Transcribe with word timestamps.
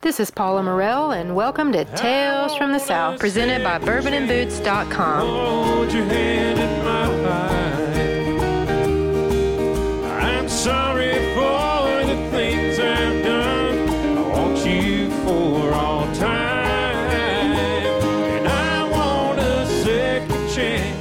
This 0.00 0.20
is 0.20 0.30
Paula 0.30 0.62
Morell, 0.62 1.10
and 1.10 1.34
welcome 1.34 1.72
to 1.72 1.84
Tales 1.84 2.56
from 2.56 2.70
the 2.70 2.78
South, 2.78 3.18
presented 3.18 3.64
by 3.64 3.80
BourbonandBoots.com. 3.80 5.26
Hold 5.26 5.92
your 5.92 6.04
hand 6.04 6.60
in 6.60 6.84
mine. 6.84 7.26
I'm 10.22 10.48
sorry 10.48 11.14
for 11.34 12.06
the 12.06 12.14
things 12.30 12.78
I've 12.78 13.24
done. 13.24 13.88
I 14.18 14.20
want 14.20 14.64
you 14.64 15.10
for 15.24 15.74
all 15.74 16.06
time, 16.14 17.50
and 18.36 18.46
I 18.46 18.84
want 18.88 19.40
a 19.40 19.66
second 19.82 20.48
chance. 20.54 20.94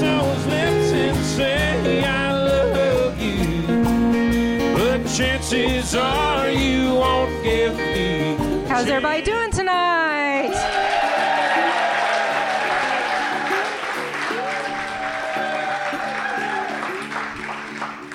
Those 0.00 0.46
lips 0.46 0.92
and 0.92 1.24
say 1.24 2.04
I 2.04 2.32
love 2.32 3.20
you, 3.20 3.66
but 4.76 5.04
chances 5.12 5.94
are 5.96 6.48
you 6.48 6.54
won't 6.54 6.54
give 6.54 6.60
me. 6.60 6.65
How's 8.76 8.88
everybody 8.88 9.22
doing 9.22 9.50
tonight? 9.50 10.52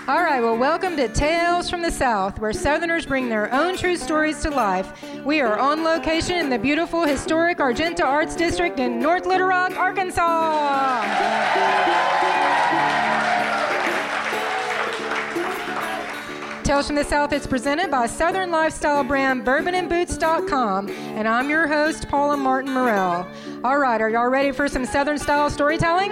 All 0.08 0.22
right, 0.22 0.40
well, 0.40 0.56
welcome 0.56 0.96
to 0.98 1.08
Tales 1.08 1.68
from 1.68 1.82
the 1.82 1.90
South, 1.90 2.38
where 2.38 2.54
Southerners 2.54 3.08
bring 3.08 3.28
their 3.28 3.52
own 3.52 3.76
true 3.76 3.98
stories 3.98 4.40
to 4.44 4.52
life. 4.52 5.04
We 5.26 5.42
are 5.42 5.58
on 5.58 5.84
location 5.84 6.38
in 6.38 6.52
the 6.52 6.60
beautiful 6.60 7.08
historic 7.08 7.60
Argenta 7.60 8.06
Arts 8.06 8.36
District 8.36 8.78
in 8.80 9.00
North 9.00 9.26
Little 9.26 9.48
Rock, 9.48 9.72
Arkansas. 9.72 11.02
Tales 16.72 16.88
from 16.88 16.96
the 16.96 17.04
South 17.04 17.34
is 17.34 17.46
presented 17.46 17.92
by 17.92 18.08
Southern 18.08 18.50
lifestyle 18.50 19.04
brand 19.04 19.44
BourbonandBoots.com, 19.44 20.88
and 20.88 21.28
I'm 21.28 21.50
your 21.50 21.68
host, 21.68 22.08
Paula 22.08 22.38
Martin 22.38 22.72
Morell. 22.72 23.28
All 23.66 23.78
right, 23.78 24.00
are 24.00 24.10
y'all 24.10 24.30
ready 24.30 24.54
for 24.54 24.70
some 24.70 24.86
Southern 24.86 25.20
style 25.20 25.50
storytelling? 25.50 26.12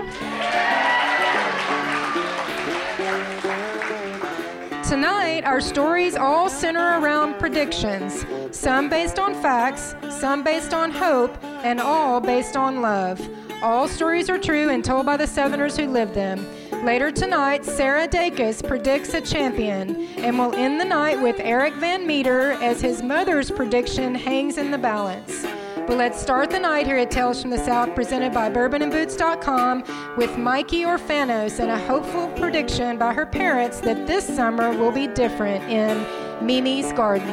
Tonight, 4.83 5.43
our 5.45 5.61
stories 5.61 6.17
all 6.17 6.49
center 6.49 6.99
around 6.99 7.39
predictions, 7.39 8.25
some 8.51 8.89
based 8.89 9.17
on 9.17 9.33
facts, 9.35 9.95
some 10.09 10.43
based 10.43 10.73
on 10.73 10.91
hope, 10.91 11.41
and 11.63 11.79
all 11.79 12.19
based 12.19 12.57
on 12.57 12.81
love. 12.81 13.25
All 13.63 13.87
stories 13.87 14.29
are 14.29 14.37
true 14.37 14.67
and 14.67 14.83
told 14.83 15.05
by 15.05 15.15
the 15.15 15.25
Southerners 15.25 15.77
who 15.77 15.87
lived 15.87 16.15
them. 16.15 16.45
Later 16.83 17.11
tonight, 17.11 17.65
Sarah 17.65 18.07
Dacus 18.07 18.65
predicts 18.65 19.13
a 19.13 19.19
champion, 19.19 20.07
and 20.19 20.39
we'll 20.39 20.55
end 20.55 20.79
the 20.79 20.85
night 20.85 21.21
with 21.21 21.35
Eric 21.39 21.73
Van 21.75 22.07
Meter 22.07 22.53
as 22.53 22.79
his 22.79 23.03
mother's 23.03 23.51
prediction 23.51 24.15
hangs 24.15 24.57
in 24.57 24.71
the 24.71 24.77
balance. 24.77 25.45
But 25.75 25.97
let's 25.97 26.21
start 26.21 26.49
the 26.49 26.59
night 26.59 26.87
here 26.87 26.95
at 26.95 27.11
Tales 27.11 27.41
from 27.41 27.51
the 27.51 27.57
South, 27.57 27.93
presented 27.95 28.33
by 28.33 28.49
BourbonandBoots.com, 28.49 30.15
with 30.15 30.37
Mikey 30.37 30.83
Orfanos 30.83 31.59
and 31.59 31.69
a 31.69 31.77
hopeful 31.77 32.29
prediction 32.39 32.97
by 32.97 33.13
her 33.13 33.25
parents 33.25 33.81
that 33.81 34.07
this 34.07 34.25
summer 34.25 34.71
will 34.71 34.91
be 34.91 35.07
different 35.07 35.61
in 35.65 35.97
Mimi's 36.45 36.93
Garden. 36.93 37.27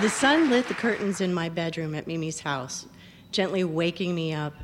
The 0.00 0.08
sun 0.08 0.48
lit 0.48 0.68
the 0.68 0.74
curtains 0.74 1.20
in 1.20 1.34
my 1.34 1.48
bedroom 1.48 1.96
at 1.96 2.06
Mimi's 2.06 2.40
house, 2.40 2.86
gently 3.32 3.64
waking 3.64 4.14
me 4.14 4.32
up. 4.32 4.54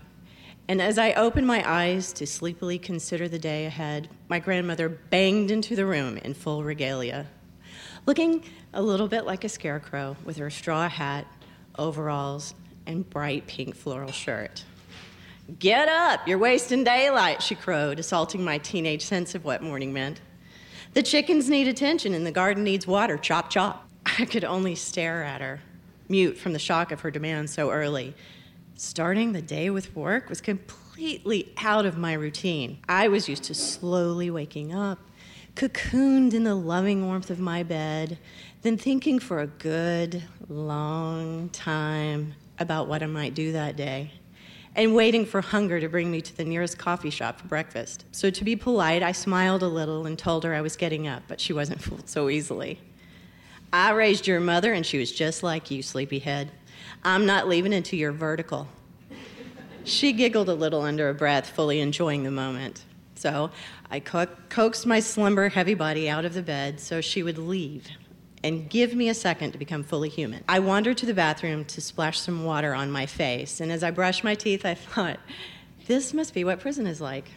And 0.68 0.82
as 0.82 0.98
I 0.98 1.12
opened 1.12 1.46
my 1.46 1.62
eyes 1.64 2.12
to 2.14 2.26
sleepily 2.26 2.78
consider 2.78 3.28
the 3.28 3.38
day 3.38 3.66
ahead, 3.66 4.08
my 4.28 4.40
grandmother 4.40 4.88
banged 4.88 5.52
into 5.52 5.76
the 5.76 5.86
room 5.86 6.16
in 6.18 6.34
full 6.34 6.64
regalia, 6.64 7.26
looking 8.04 8.44
a 8.74 8.82
little 8.82 9.06
bit 9.06 9.24
like 9.24 9.44
a 9.44 9.48
scarecrow 9.48 10.16
with 10.24 10.36
her 10.38 10.50
straw 10.50 10.88
hat, 10.88 11.26
overalls, 11.78 12.54
and 12.84 13.08
bright 13.08 13.46
pink 13.46 13.76
floral 13.76 14.10
shirt. 14.10 14.64
Get 15.60 15.88
up, 15.88 16.26
you're 16.26 16.38
wasting 16.38 16.82
daylight, 16.82 17.40
she 17.40 17.54
crowed, 17.54 18.00
assaulting 18.00 18.42
my 18.42 18.58
teenage 18.58 19.04
sense 19.04 19.36
of 19.36 19.44
what 19.44 19.62
morning 19.62 19.92
meant. 19.92 20.20
The 20.94 21.02
chickens 21.04 21.48
need 21.48 21.68
attention 21.68 22.12
and 22.14 22.26
the 22.26 22.32
garden 22.32 22.64
needs 22.64 22.88
water, 22.88 23.16
chop 23.16 23.50
chop. 23.50 23.88
I 24.04 24.24
could 24.24 24.44
only 24.44 24.74
stare 24.74 25.22
at 25.22 25.40
her, 25.40 25.60
mute 26.08 26.36
from 26.36 26.52
the 26.52 26.58
shock 26.58 26.90
of 26.90 27.02
her 27.02 27.12
demand 27.12 27.50
so 27.50 27.70
early. 27.70 28.16
Starting 28.78 29.32
the 29.32 29.40
day 29.40 29.70
with 29.70 29.96
work 29.96 30.28
was 30.28 30.42
completely 30.42 31.50
out 31.56 31.86
of 31.86 31.96
my 31.96 32.12
routine. 32.12 32.76
I 32.86 33.08
was 33.08 33.26
used 33.26 33.44
to 33.44 33.54
slowly 33.54 34.28
waking 34.28 34.74
up, 34.74 34.98
cocooned 35.54 36.34
in 36.34 36.44
the 36.44 36.54
loving 36.54 37.06
warmth 37.06 37.30
of 37.30 37.40
my 37.40 37.62
bed, 37.62 38.18
then 38.60 38.76
thinking 38.76 39.18
for 39.18 39.40
a 39.40 39.46
good, 39.46 40.22
long 40.50 41.48
time 41.48 42.34
about 42.58 42.86
what 42.86 43.02
I 43.02 43.06
might 43.06 43.32
do 43.32 43.52
that 43.52 43.76
day, 43.76 44.10
and 44.74 44.94
waiting 44.94 45.24
for 45.24 45.40
hunger 45.40 45.80
to 45.80 45.88
bring 45.88 46.10
me 46.10 46.20
to 46.20 46.36
the 46.36 46.44
nearest 46.44 46.76
coffee 46.76 47.08
shop 47.08 47.40
for 47.40 47.48
breakfast. 47.48 48.04
So, 48.12 48.28
to 48.28 48.44
be 48.44 48.56
polite, 48.56 49.02
I 49.02 49.12
smiled 49.12 49.62
a 49.62 49.68
little 49.68 50.04
and 50.04 50.18
told 50.18 50.44
her 50.44 50.54
I 50.54 50.60
was 50.60 50.76
getting 50.76 51.08
up, 51.08 51.22
but 51.28 51.40
she 51.40 51.54
wasn't 51.54 51.80
fooled 51.82 52.10
so 52.10 52.28
easily. 52.28 52.78
I 53.72 53.92
raised 53.92 54.26
your 54.26 54.40
mother, 54.40 54.74
and 54.74 54.84
she 54.84 54.98
was 54.98 55.10
just 55.10 55.42
like 55.42 55.70
you, 55.70 55.82
sleepyhead. 55.82 56.50
I'm 57.04 57.26
not 57.26 57.48
leaving 57.48 57.72
until 57.74 57.98
you're 57.98 58.12
vertical. 58.12 58.68
She 59.84 60.12
giggled 60.12 60.48
a 60.48 60.54
little 60.54 60.82
under 60.82 61.06
her 61.06 61.14
breath, 61.14 61.48
fully 61.50 61.80
enjoying 61.80 62.24
the 62.24 62.30
moment. 62.30 62.84
So 63.14 63.50
I 63.90 64.00
co- 64.00 64.26
coaxed 64.48 64.84
my 64.84 65.00
slumber 65.00 65.48
heavy 65.48 65.74
body 65.74 66.08
out 66.08 66.24
of 66.24 66.34
the 66.34 66.42
bed 66.42 66.80
so 66.80 67.00
she 67.00 67.22
would 67.22 67.38
leave 67.38 67.86
and 68.42 68.68
give 68.68 68.94
me 68.94 69.08
a 69.08 69.14
second 69.14 69.52
to 69.52 69.58
become 69.58 69.82
fully 69.82 70.08
human. 70.08 70.44
I 70.48 70.58
wandered 70.58 70.98
to 70.98 71.06
the 71.06 71.14
bathroom 71.14 71.64
to 71.66 71.80
splash 71.80 72.20
some 72.20 72.44
water 72.44 72.74
on 72.74 72.90
my 72.90 73.06
face, 73.06 73.60
and 73.60 73.72
as 73.72 73.82
I 73.82 73.90
brushed 73.90 74.22
my 74.22 74.34
teeth, 74.34 74.64
I 74.64 74.74
thought, 74.74 75.18
this 75.86 76.12
must 76.12 76.34
be 76.34 76.44
what 76.44 76.60
prison 76.60 76.86
is 76.86 77.00
like. 77.00 77.30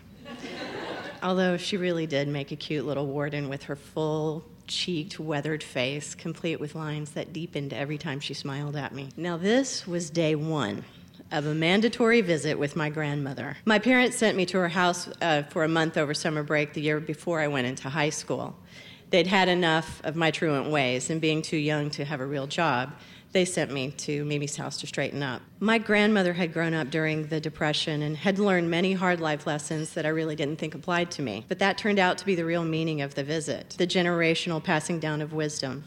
Although 1.22 1.58
she 1.58 1.78
really 1.78 2.08
did 2.08 2.28
make 2.28 2.52
a 2.52 2.56
cute 2.56 2.86
little 2.86 3.08
warden 3.08 3.50
with 3.50 3.64
her 3.64 3.76
full 3.76 4.44
cheeked, 4.70 5.20
weathered 5.20 5.62
face, 5.62 6.16
complete 6.16 6.60
with 6.60 6.76
lines 6.76 7.12
that 7.12 7.34
deepened 7.34 7.74
every 7.74 7.98
time 7.98 8.22
she 8.22 8.34
smiled 8.34 8.78
at 8.78 8.94
me. 8.94 9.10
Now, 9.18 9.36
this 9.36 9.86
was 9.86 10.10
day 10.10 10.36
one 10.36 10.86
of 11.32 11.46
a 11.46 11.54
mandatory 11.54 12.22
visit 12.22 12.58
with 12.58 12.76
my 12.76 12.90
grandmother. 12.90 13.58
My 13.66 13.80
parents 13.80 14.18
sent 14.18 14.38
me 14.38 14.46
to 14.48 14.58
her 14.58 14.70
house 14.70 15.10
uh, 15.22 15.44
for 15.44 15.64
a 15.64 15.68
month 15.68 15.98
over 15.98 16.14
summer 16.14 16.44
break 16.44 16.74
the 16.74 16.82
year 16.82 17.00
before 17.00 17.40
I 17.40 17.48
went 17.48 17.68
into 17.68 17.90
high 17.90 18.10
school. 18.10 18.56
They'd 19.10 19.28
had 19.28 19.50
enough 19.50 20.02
of 20.04 20.16
my 20.16 20.32
truant 20.32 20.70
ways 20.70 21.10
and 21.10 21.20
being 21.20 21.42
too 21.42 21.58
young 21.58 21.90
to 21.92 22.06
have 22.06 22.20
a 22.20 22.26
real 22.26 22.48
job. 22.48 22.94
They 23.32 23.46
sent 23.46 23.72
me 23.72 23.92
to 23.92 24.26
Mimi's 24.26 24.56
house 24.56 24.78
to 24.78 24.88
straighten 24.88 25.22
up. 25.22 25.44
My 25.60 25.78
grandmother 25.78 26.34
had 26.34 26.52
grown 26.52 26.74
up 26.74 26.90
during 26.90 27.28
the 27.28 27.40
Depression 27.40 28.02
and 28.02 28.18
had 28.18 28.40
learned 28.40 28.72
many 28.72 28.94
hard 28.94 29.20
life 29.20 29.46
lessons 29.46 29.94
that 29.94 30.06
I 30.06 30.10
really 30.10 30.36
didn't 30.36 30.58
think 30.58 30.74
applied 30.74 31.12
to 31.12 31.22
me. 31.22 31.46
But 31.48 31.60
that 31.60 31.78
turned 31.78 32.00
out 32.00 32.18
to 32.18 32.26
be 32.26 32.34
the 32.34 32.46
real 32.46 32.64
meaning 32.64 33.02
of 33.02 33.14
the 33.14 33.24
visit 33.24 33.76
the 33.78 33.86
generational 33.86 34.64
passing 34.64 35.00
down 35.00 35.22
of 35.22 35.32
wisdom. 35.32 35.84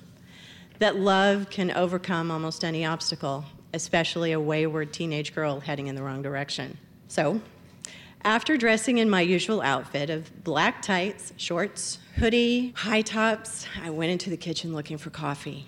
That 0.78 0.97
love 0.97 1.50
can 1.50 1.72
overcome 1.72 2.31
almost 2.31 2.64
any 2.64 2.84
obstacle, 2.84 3.44
especially 3.75 4.32
a 4.32 4.41
wayward 4.41 4.92
teenage 4.92 5.34
girl 5.34 5.60
heading 5.60 5.88
in 5.88 5.97
the 5.97 6.02
wrong 6.02 6.22
direction. 6.22 6.78
So, 7.08 7.41
after 8.25 8.56
dressing 8.56 8.98
in 8.98 9.10
my 9.10 9.20
usual 9.20 9.62
outfit 9.62 10.10
of 10.10 10.44
black 10.44 10.81
tights, 10.81 11.32
shorts, 11.36 11.98
hoodie, 12.16 12.72
high 12.76 13.02
tops, 13.02 13.66
I 13.82 13.91
went 13.91 14.12
into 14.12 14.31
the 14.31 14.36
kitchen 14.36 14.72
looking 14.75 14.97
for 14.97 15.10
coffee. 15.10 15.66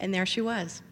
And 0.00 0.12
there 0.12 0.24
she 0.24 0.40
was, 0.40 0.82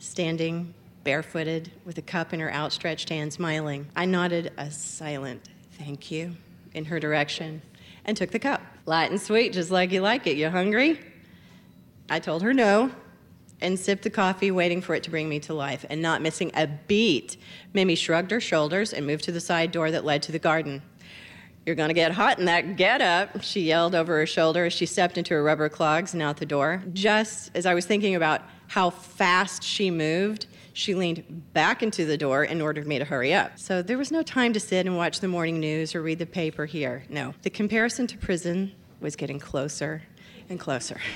standing 0.00 0.74
barefooted 1.04 1.70
with 1.84 1.98
a 1.98 2.02
cup 2.02 2.32
in 2.32 2.40
her 2.40 2.52
outstretched 2.52 3.08
hand, 3.10 3.32
smiling. 3.32 3.86
I 3.94 4.06
nodded 4.06 4.52
a 4.56 4.70
silent 4.70 5.48
thank 5.78 6.10
you 6.10 6.36
in 6.74 6.86
her 6.86 6.98
direction 6.98 7.62
and 8.04 8.16
took 8.16 8.30
the 8.30 8.38
cup. 8.38 8.62
Light 8.86 9.10
and 9.10 9.20
sweet, 9.20 9.52
just 9.52 9.70
like 9.70 9.92
you 9.92 10.00
like 10.00 10.26
it. 10.26 10.36
You 10.36 10.50
hungry? 10.50 10.98
I 12.08 12.18
told 12.18 12.42
her 12.42 12.52
no 12.52 12.90
and 13.60 13.78
sipped 13.78 14.02
the 14.02 14.10
coffee, 14.10 14.50
waiting 14.50 14.80
for 14.80 14.94
it 14.94 15.02
to 15.02 15.10
bring 15.10 15.28
me 15.28 15.38
to 15.40 15.54
life 15.54 15.84
and 15.90 16.00
not 16.00 16.22
missing 16.22 16.50
a 16.54 16.66
beat. 16.66 17.36
Mimi 17.74 17.94
shrugged 17.94 18.30
her 18.30 18.40
shoulders 18.40 18.92
and 18.92 19.06
moved 19.06 19.24
to 19.24 19.32
the 19.32 19.40
side 19.40 19.70
door 19.70 19.90
that 19.90 20.04
led 20.04 20.22
to 20.22 20.32
the 20.32 20.38
garden. 20.38 20.82
You're 21.66 21.76
going 21.76 21.88
to 21.88 21.94
get 21.94 22.12
hot 22.12 22.38
in 22.38 22.46
that 22.46 22.76
get 22.76 23.00
up, 23.00 23.42
she 23.42 23.62
yelled 23.62 23.94
over 23.94 24.18
her 24.18 24.26
shoulder 24.26 24.64
as 24.64 24.72
she 24.72 24.86
stepped 24.86 25.18
into 25.18 25.34
her 25.34 25.42
rubber 25.42 25.68
clogs 25.68 26.14
and 26.14 26.22
out 26.22 26.38
the 26.38 26.46
door. 26.46 26.82
Just 26.92 27.50
as 27.54 27.66
I 27.66 27.74
was 27.74 27.84
thinking 27.84 28.14
about 28.14 28.42
how 28.68 28.90
fast 28.90 29.62
she 29.62 29.90
moved, 29.90 30.46
she 30.72 30.94
leaned 30.94 31.52
back 31.52 31.82
into 31.82 32.06
the 32.06 32.16
door 32.16 32.44
and 32.44 32.62
ordered 32.62 32.86
me 32.86 32.98
to 32.98 33.04
hurry 33.04 33.34
up. 33.34 33.58
So 33.58 33.82
there 33.82 33.98
was 33.98 34.10
no 34.10 34.22
time 34.22 34.52
to 34.54 34.60
sit 34.60 34.86
and 34.86 34.96
watch 34.96 35.20
the 35.20 35.28
morning 35.28 35.60
news 35.60 35.94
or 35.94 36.02
read 36.02 36.18
the 36.18 36.26
paper 36.26 36.64
here. 36.64 37.04
No. 37.08 37.34
The 37.42 37.50
comparison 37.50 38.06
to 38.06 38.18
prison 38.18 38.72
was 39.00 39.14
getting 39.16 39.38
closer 39.38 40.02
and 40.48 40.58
closer. 40.58 40.98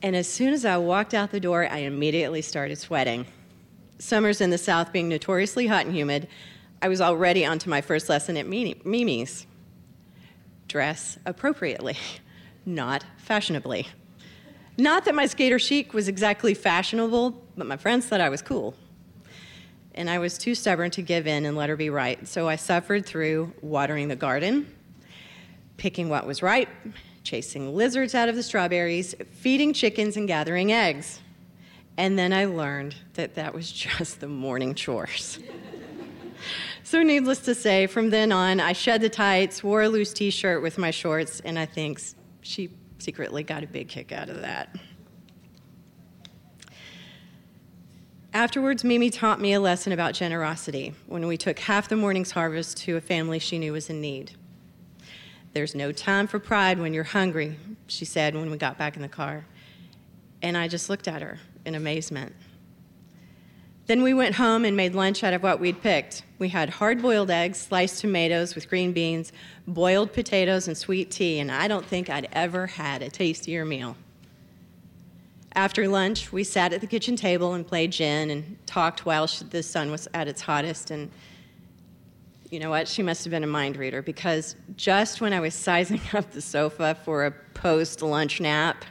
And 0.00 0.14
as 0.14 0.28
soon 0.28 0.52
as 0.52 0.64
I 0.64 0.76
walked 0.76 1.12
out 1.12 1.32
the 1.32 1.40
door, 1.40 1.66
I 1.68 1.78
immediately 1.78 2.40
started 2.40 2.78
sweating. 2.78 3.26
Summers 3.98 4.40
in 4.40 4.50
the 4.50 4.58
South 4.58 4.92
being 4.92 5.08
notoriously 5.08 5.66
hot 5.66 5.86
and 5.86 5.94
humid, 5.94 6.28
I 6.80 6.88
was 6.88 7.00
already 7.00 7.44
onto 7.44 7.68
my 7.68 7.80
first 7.80 8.08
lesson 8.08 8.36
at 8.36 8.46
Mimi's. 8.46 9.46
Dress 10.68 11.18
appropriately, 11.26 11.96
not 12.66 13.04
fashionably. 13.16 13.88
Not 14.76 15.04
that 15.06 15.14
my 15.14 15.26
skater 15.26 15.58
chic 15.58 15.92
was 15.92 16.06
exactly 16.06 16.54
fashionable, 16.54 17.42
but 17.56 17.66
my 17.66 17.76
friends 17.76 18.06
thought 18.06 18.20
I 18.20 18.28
was 18.28 18.42
cool. 18.42 18.74
And 19.94 20.08
I 20.08 20.20
was 20.20 20.38
too 20.38 20.54
stubborn 20.54 20.92
to 20.92 21.02
give 21.02 21.26
in 21.26 21.44
and 21.44 21.56
let 21.56 21.68
her 21.68 21.74
be 21.74 21.90
right. 21.90 22.28
So 22.28 22.48
I 22.48 22.54
suffered 22.54 23.04
through 23.04 23.52
watering 23.60 24.06
the 24.06 24.14
garden, 24.14 24.72
picking 25.78 26.08
what 26.08 26.28
was 26.28 26.44
ripe, 26.44 26.68
chasing 27.24 27.74
lizards 27.74 28.14
out 28.14 28.28
of 28.28 28.36
the 28.36 28.42
strawberries, 28.44 29.16
feeding 29.32 29.72
chickens, 29.72 30.16
and 30.16 30.28
gathering 30.28 30.70
eggs. 30.70 31.18
And 31.96 32.16
then 32.16 32.32
I 32.32 32.44
learned 32.44 32.94
that 33.14 33.34
that 33.34 33.52
was 33.52 33.72
just 33.86 34.20
the 34.20 34.28
morning 34.28 34.76
chores. 34.76 35.40
So, 36.88 37.02
needless 37.02 37.40
to 37.40 37.54
say, 37.54 37.86
from 37.86 38.08
then 38.08 38.32
on, 38.32 38.60
I 38.60 38.72
shed 38.72 39.02
the 39.02 39.10
tights, 39.10 39.62
wore 39.62 39.82
a 39.82 39.90
loose 39.90 40.14
t 40.14 40.30
shirt 40.30 40.62
with 40.62 40.78
my 40.78 40.90
shorts, 40.90 41.40
and 41.40 41.58
I 41.58 41.66
think 41.66 42.00
she 42.40 42.70
secretly 42.96 43.42
got 43.42 43.62
a 43.62 43.66
big 43.66 43.88
kick 43.88 44.10
out 44.10 44.30
of 44.30 44.40
that. 44.40 44.74
Afterwards, 48.32 48.84
Mimi 48.84 49.10
taught 49.10 49.38
me 49.38 49.52
a 49.52 49.60
lesson 49.60 49.92
about 49.92 50.14
generosity 50.14 50.94
when 51.06 51.26
we 51.26 51.36
took 51.36 51.58
half 51.58 51.88
the 51.88 51.96
morning's 51.96 52.30
harvest 52.30 52.78
to 52.78 52.96
a 52.96 53.02
family 53.02 53.38
she 53.38 53.58
knew 53.58 53.74
was 53.74 53.90
in 53.90 54.00
need. 54.00 54.32
There's 55.52 55.74
no 55.74 55.92
time 55.92 56.26
for 56.26 56.38
pride 56.38 56.78
when 56.78 56.94
you're 56.94 57.04
hungry, 57.04 57.58
she 57.86 58.06
said 58.06 58.34
when 58.34 58.50
we 58.50 58.56
got 58.56 58.78
back 58.78 58.96
in 58.96 59.02
the 59.02 59.08
car. 59.08 59.44
And 60.40 60.56
I 60.56 60.68
just 60.68 60.88
looked 60.88 61.06
at 61.06 61.20
her 61.20 61.38
in 61.66 61.74
amazement. 61.74 62.34
Then 63.88 64.02
we 64.02 64.12
went 64.12 64.34
home 64.34 64.66
and 64.66 64.76
made 64.76 64.94
lunch 64.94 65.24
out 65.24 65.32
of 65.32 65.42
what 65.42 65.60
we'd 65.60 65.80
picked. 65.80 66.22
We 66.38 66.50
had 66.50 66.68
hard 66.68 67.00
boiled 67.00 67.30
eggs, 67.30 67.56
sliced 67.56 68.02
tomatoes 68.02 68.54
with 68.54 68.68
green 68.68 68.92
beans, 68.92 69.32
boiled 69.66 70.12
potatoes, 70.12 70.68
and 70.68 70.76
sweet 70.76 71.10
tea, 71.10 71.38
and 71.38 71.50
I 71.50 71.68
don't 71.68 71.86
think 71.86 72.10
I'd 72.10 72.28
ever 72.32 72.66
had 72.66 73.00
a 73.00 73.08
tastier 73.08 73.64
meal. 73.64 73.96
After 75.54 75.88
lunch, 75.88 76.30
we 76.30 76.44
sat 76.44 76.74
at 76.74 76.82
the 76.82 76.86
kitchen 76.86 77.16
table 77.16 77.54
and 77.54 77.66
played 77.66 77.90
gin 77.90 78.28
and 78.28 78.58
talked 78.66 79.06
while 79.06 79.26
the 79.48 79.62
sun 79.62 79.90
was 79.90 80.06
at 80.12 80.28
its 80.28 80.42
hottest. 80.42 80.90
And 80.90 81.10
you 82.50 82.60
know 82.60 82.68
what? 82.68 82.88
She 82.88 83.02
must 83.02 83.24
have 83.24 83.30
been 83.30 83.42
a 83.42 83.48
mind 83.48 83.78
reader 83.78 84.02
because 84.02 84.54
just 84.76 85.22
when 85.22 85.32
I 85.32 85.40
was 85.40 85.54
sizing 85.54 86.02
up 86.12 86.30
the 86.32 86.42
sofa 86.42 86.94
for 87.06 87.24
a 87.24 87.30
post 87.54 88.02
lunch 88.02 88.38
nap, 88.38 88.84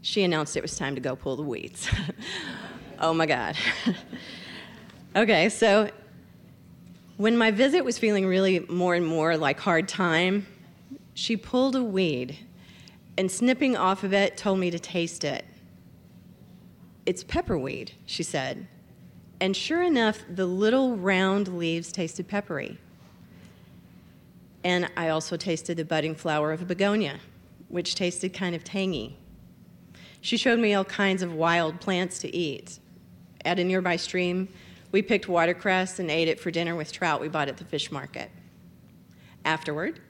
she 0.00 0.22
announced 0.22 0.56
it 0.56 0.62
was 0.62 0.74
time 0.74 0.94
to 0.94 1.02
go 1.02 1.14
pull 1.16 1.36
the 1.36 1.42
weeds. 1.42 1.86
Oh 3.02 3.12
my 3.12 3.26
God. 3.26 3.56
okay, 5.16 5.48
so 5.48 5.90
when 7.16 7.36
my 7.36 7.50
visit 7.50 7.84
was 7.84 7.98
feeling 7.98 8.26
really 8.26 8.60
more 8.68 8.94
and 8.94 9.04
more 9.04 9.36
like 9.36 9.58
hard 9.58 9.88
time, 9.88 10.46
she 11.12 11.36
pulled 11.36 11.74
a 11.74 11.82
weed 11.82 12.38
and 13.18 13.28
snipping 13.28 13.76
off 13.76 14.04
of 14.04 14.14
it 14.14 14.36
told 14.36 14.60
me 14.60 14.70
to 14.70 14.78
taste 14.78 15.24
it. 15.24 15.44
It's 17.04 17.24
pepperweed, 17.24 17.90
she 18.06 18.22
said. 18.22 18.68
And 19.40 19.56
sure 19.56 19.82
enough, 19.82 20.20
the 20.32 20.46
little 20.46 20.96
round 20.96 21.58
leaves 21.58 21.90
tasted 21.90 22.28
peppery. 22.28 22.78
And 24.62 24.88
I 24.96 25.08
also 25.08 25.36
tasted 25.36 25.76
the 25.76 25.84
budding 25.84 26.14
flower 26.14 26.52
of 26.52 26.62
a 26.62 26.64
begonia, 26.64 27.18
which 27.68 27.96
tasted 27.96 28.32
kind 28.32 28.54
of 28.54 28.62
tangy. 28.62 29.18
She 30.20 30.36
showed 30.36 30.60
me 30.60 30.72
all 30.72 30.84
kinds 30.84 31.24
of 31.24 31.34
wild 31.34 31.80
plants 31.80 32.20
to 32.20 32.34
eat 32.34 32.78
at 33.44 33.58
a 33.58 33.64
nearby 33.64 33.96
stream. 33.96 34.48
We 34.90 35.02
picked 35.02 35.28
watercress 35.28 35.98
and 35.98 36.10
ate 36.10 36.28
it 36.28 36.40
for 36.40 36.50
dinner 36.50 36.76
with 36.76 36.92
trout 36.92 37.20
we 37.20 37.28
bought 37.28 37.48
at 37.48 37.56
the 37.56 37.64
fish 37.64 37.90
market. 37.90 38.30
Afterward, 39.44 40.00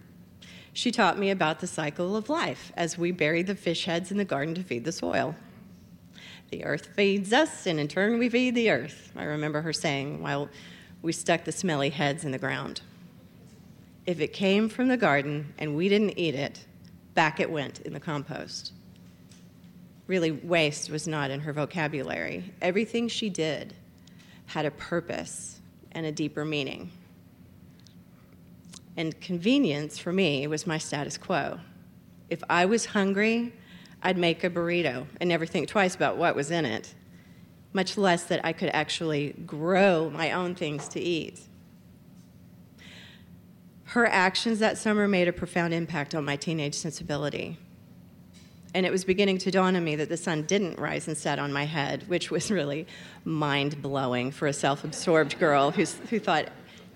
she 0.73 0.91
taught 0.91 1.19
me 1.19 1.31
about 1.31 1.61
the 1.61 1.67
cycle 1.67 2.17
of 2.17 2.29
life 2.29 2.73
as 2.77 2.99
we 2.99 3.13
buried 3.13 3.47
the 3.47 3.55
fish 3.55 3.85
heads 3.85 4.11
in 4.11 4.17
the 4.17 4.25
garden 4.25 4.55
to 4.55 4.63
feed 4.63 4.85
the 4.85 4.93
soil. 4.93 5.35
The 6.51 6.65
earth 6.65 6.91
feeds 6.95 7.33
us, 7.33 7.67
and 7.67 7.81
in 7.81 7.89
turn, 7.89 8.19
we 8.19 8.29
feed 8.29 8.55
the 8.55 8.71
earth, 8.71 9.13
I 9.17 9.25
remember 9.25 9.63
her 9.63 9.73
saying 9.73 10.23
while 10.23 10.49
we 11.01 11.13
stuck 11.13 11.45
the 11.45 11.53
smelly 11.53 11.91
heads 11.91 12.25
in 12.25 12.31
the 12.31 12.39
ground. 12.39 12.83
If 14.07 14.21
it 14.21 14.33
came 14.33 14.69
from 14.69 14.89
the 14.89 14.97
garden 14.97 15.55
and 15.59 15.77
we 15.77 15.89
didn't 15.89 16.19
eat 16.19 16.35
it, 16.35 16.67
back 17.15 17.41
it 17.41 17.51
went 17.51 17.81
in 17.81 17.93
the 17.93 18.01
compost 18.01 18.73
really 20.07 20.31
waste 20.31 20.91
was 20.91 21.07
not 21.07 21.31
in 21.31 21.41
her 21.41 21.53
vocabulary. 21.53 22.53
Everything 22.61 23.09
she 23.09 23.31
did 23.31 23.75
had 24.47 24.67
a 24.67 24.71
purpose 24.71 25.61
and 25.93 26.07
a 26.07 26.13
deeper 26.13 26.45
meaning. 26.45 26.91
And 28.97 29.19
convenience 29.21 29.99
for 29.99 30.13
me 30.13 30.47
was 30.47 30.67
my 30.67 30.79
status 30.79 31.17
quo. 31.17 31.61
If 32.29 32.43
I 32.51 32.67
was 32.67 32.87
hungry, 32.87 33.55
I'd 34.03 34.19
make 34.19 34.45
a 34.45 34.51
burrito 34.51 35.07
and 35.21 35.29
never 35.29 35.47
think 35.47 35.69
twice 35.69 35.95
about 35.95 36.17
what 36.17 36.35
was 36.35 36.51
in 36.51 36.65
it, 36.65 36.95
much 37.73 37.97
less 37.97 38.25
that 38.25 38.45
I 38.45 38.53
could 38.53 38.71
actually 38.71 39.35
grow 39.47 40.11
my 40.11 40.33
own 40.33 40.55
things 40.55 40.89
to 40.89 41.01
eat. 41.01 41.41
Her 43.85 44.07
actions 44.07 44.59
that 44.59 44.79
summer 44.79 45.07
made 45.07 45.29
a 45.29 45.33
profound 45.33 45.73
impact 45.73 46.15
on 46.15 46.25
my 46.25 46.37
teenage 46.37 46.75
sensibility 46.75 47.59
and 48.75 48.87
it 48.87 48.93
was 48.93 49.05
beginning 49.05 49.39
to 49.39 49.51
dawn 49.51 49.77
on 49.77 49.85
me 49.85 49.97
that 49.97 50.09
the 50.09 50.17
sun 50.17 50.43
didn't 50.43 50.79
rise 50.79 51.07
and 51.07 51.17
set 51.17 51.39
on 51.39 51.53
my 51.53 51.65
head, 51.65 52.09
which 52.09 52.31
was 52.31 52.51
really 52.51 52.87
mind 53.25 53.83
blowing 53.83 54.31
for 54.31 54.47
a 54.47 54.53
self 54.53 54.85
absorbed 54.85 55.39
girl 55.39 55.71
who 55.71 55.85
thought 55.85 56.49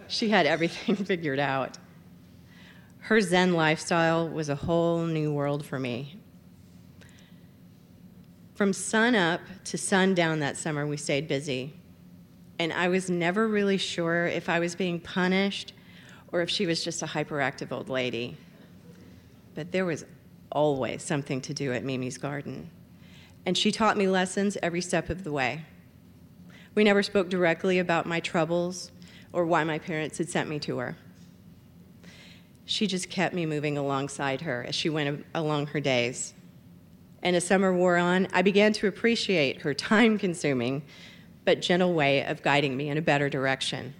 she 0.08 0.30
had 0.30 0.46
everything 0.46 0.96
figured 1.04 1.38
out. 1.38 1.76
Her 3.00 3.20
Zen 3.20 3.52
lifestyle 3.52 4.28
was 4.28 4.48
a 4.48 4.54
whole 4.54 5.04
new 5.04 5.32
world 5.32 5.64
for 5.64 5.78
me. 5.78 6.16
From 8.54 8.72
sun 8.72 9.14
up 9.14 9.40
to 9.64 9.78
sundown 9.78 10.40
that 10.40 10.56
summer, 10.56 10.86
we 10.86 10.96
stayed 10.96 11.28
busy. 11.28 11.74
And 12.58 12.72
I 12.72 12.88
was 12.88 13.10
never 13.10 13.46
really 13.46 13.76
sure 13.76 14.26
if 14.26 14.48
I 14.48 14.60
was 14.60 14.74
being 14.74 14.98
punished 14.98 15.74
or 16.32 16.40
if 16.40 16.48
she 16.48 16.66
was 16.66 16.82
just 16.82 17.02
a 17.02 17.06
hyperactive 17.06 17.70
old 17.70 17.90
lady. 17.90 18.36
But 19.54 19.72
there 19.72 19.84
was 19.84 20.06
always 20.52 21.02
something 21.02 21.40
to 21.42 21.54
do 21.54 21.72
at 21.72 21.84
Mimi's 21.84 22.18
garden. 22.18 22.70
And 23.44 23.56
she 23.56 23.70
taught 23.70 23.96
me 23.96 24.08
lessons 24.08 24.56
every 24.62 24.80
step 24.80 25.10
of 25.10 25.24
the 25.24 25.32
way. 25.32 25.64
We 26.74 26.84
never 26.84 27.02
spoke 27.02 27.28
directly 27.28 27.78
about 27.78 28.06
my 28.06 28.20
troubles 28.20 28.90
or 29.32 29.46
why 29.46 29.64
my 29.64 29.78
parents 29.78 30.18
had 30.18 30.28
sent 30.28 30.48
me 30.48 30.58
to 30.60 30.78
her. 30.78 30.96
She 32.64 32.86
just 32.86 33.08
kept 33.08 33.34
me 33.34 33.46
moving 33.46 33.78
alongside 33.78 34.40
her 34.40 34.64
as 34.66 34.74
she 34.74 34.90
went 34.90 35.24
along 35.34 35.68
her 35.68 35.80
days. 35.80 36.34
And 37.22 37.36
as 37.36 37.46
summer 37.46 37.72
wore 37.72 37.96
on, 37.96 38.28
I 38.32 38.42
began 38.42 38.72
to 38.74 38.88
appreciate 38.88 39.62
her 39.62 39.74
time 39.74 40.18
consuming 40.18 40.82
but 41.46 41.62
gentle 41.62 41.94
way 41.94 42.24
of 42.26 42.42
guiding 42.42 42.76
me 42.76 42.90
in 42.90 42.98
a 42.98 43.02
better 43.02 43.30
direction. 43.30 43.94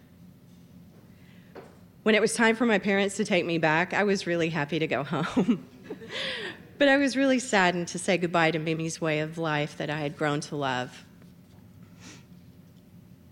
When 2.03 2.15
it 2.15 2.21
was 2.21 2.35
time 2.35 2.57
for 2.57 2.67
my 2.67 2.79
parents 2.79 3.17
to 3.17 3.25
take 3.25 3.47
me 3.47 3.57
back, 3.59 3.95
I 3.95 4.05
was 4.05 4.27
really 4.27 4.51
happy 4.51 4.79
to 4.79 4.87
go 4.87 5.03
home. 5.05 5.67
But 6.79 6.89
I 6.89 6.97
was 6.97 7.17
really 7.17 7.39
saddened 7.39 7.89
to 7.89 7.99
say 7.99 8.19
goodbye 8.19 8.51
to 8.51 8.59
Mimi's 8.59 9.01
way 9.01 9.21
of 9.21 9.39
life 9.39 9.77
that 9.79 9.91
I 9.91 9.99
had 9.99 10.17
grown 10.17 10.41
to 10.41 10.57
love. 10.57 11.05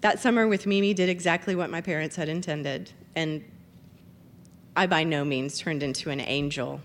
That 0.00 0.18
summer 0.20 0.46
with 0.46 0.66
Mimi 0.66 0.92
did 0.92 1.08
exactly 1.08 1.54
what 1.54 1.70
my 1.70 1.80
parents 1.80 2.16
had 2.16 2.28
intended, 2.28 2.92
and 3.16 3.44
I 4.76 4.86
by 4.86 5.04
no 5.04 5.24
means 5.24 5.58
turned 5.58 5.82
into 5.82 6.10
an 6.10 6.20
angel. 6.20 6.80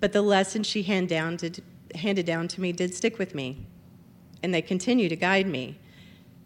But 0.00 0.12
the 0.12 0.22
lessons 0.22 0.66
she 0.66 0.82
hand 0.82 1.08
down 1.08 1.38
handed 1.94 2.26
down 2.26 2.48
to 2.48 2.60
me 2.60 2.72
did 2.72 2.94
stick 2.94 3.18
with 3.18 3.34
me, 3.34 3.64
and 4.42 4.52
they 4.52 4.62
continue 4.62 5.08
to 5.08 5.16
guide 5.16 5.46
me. 5.46 5.78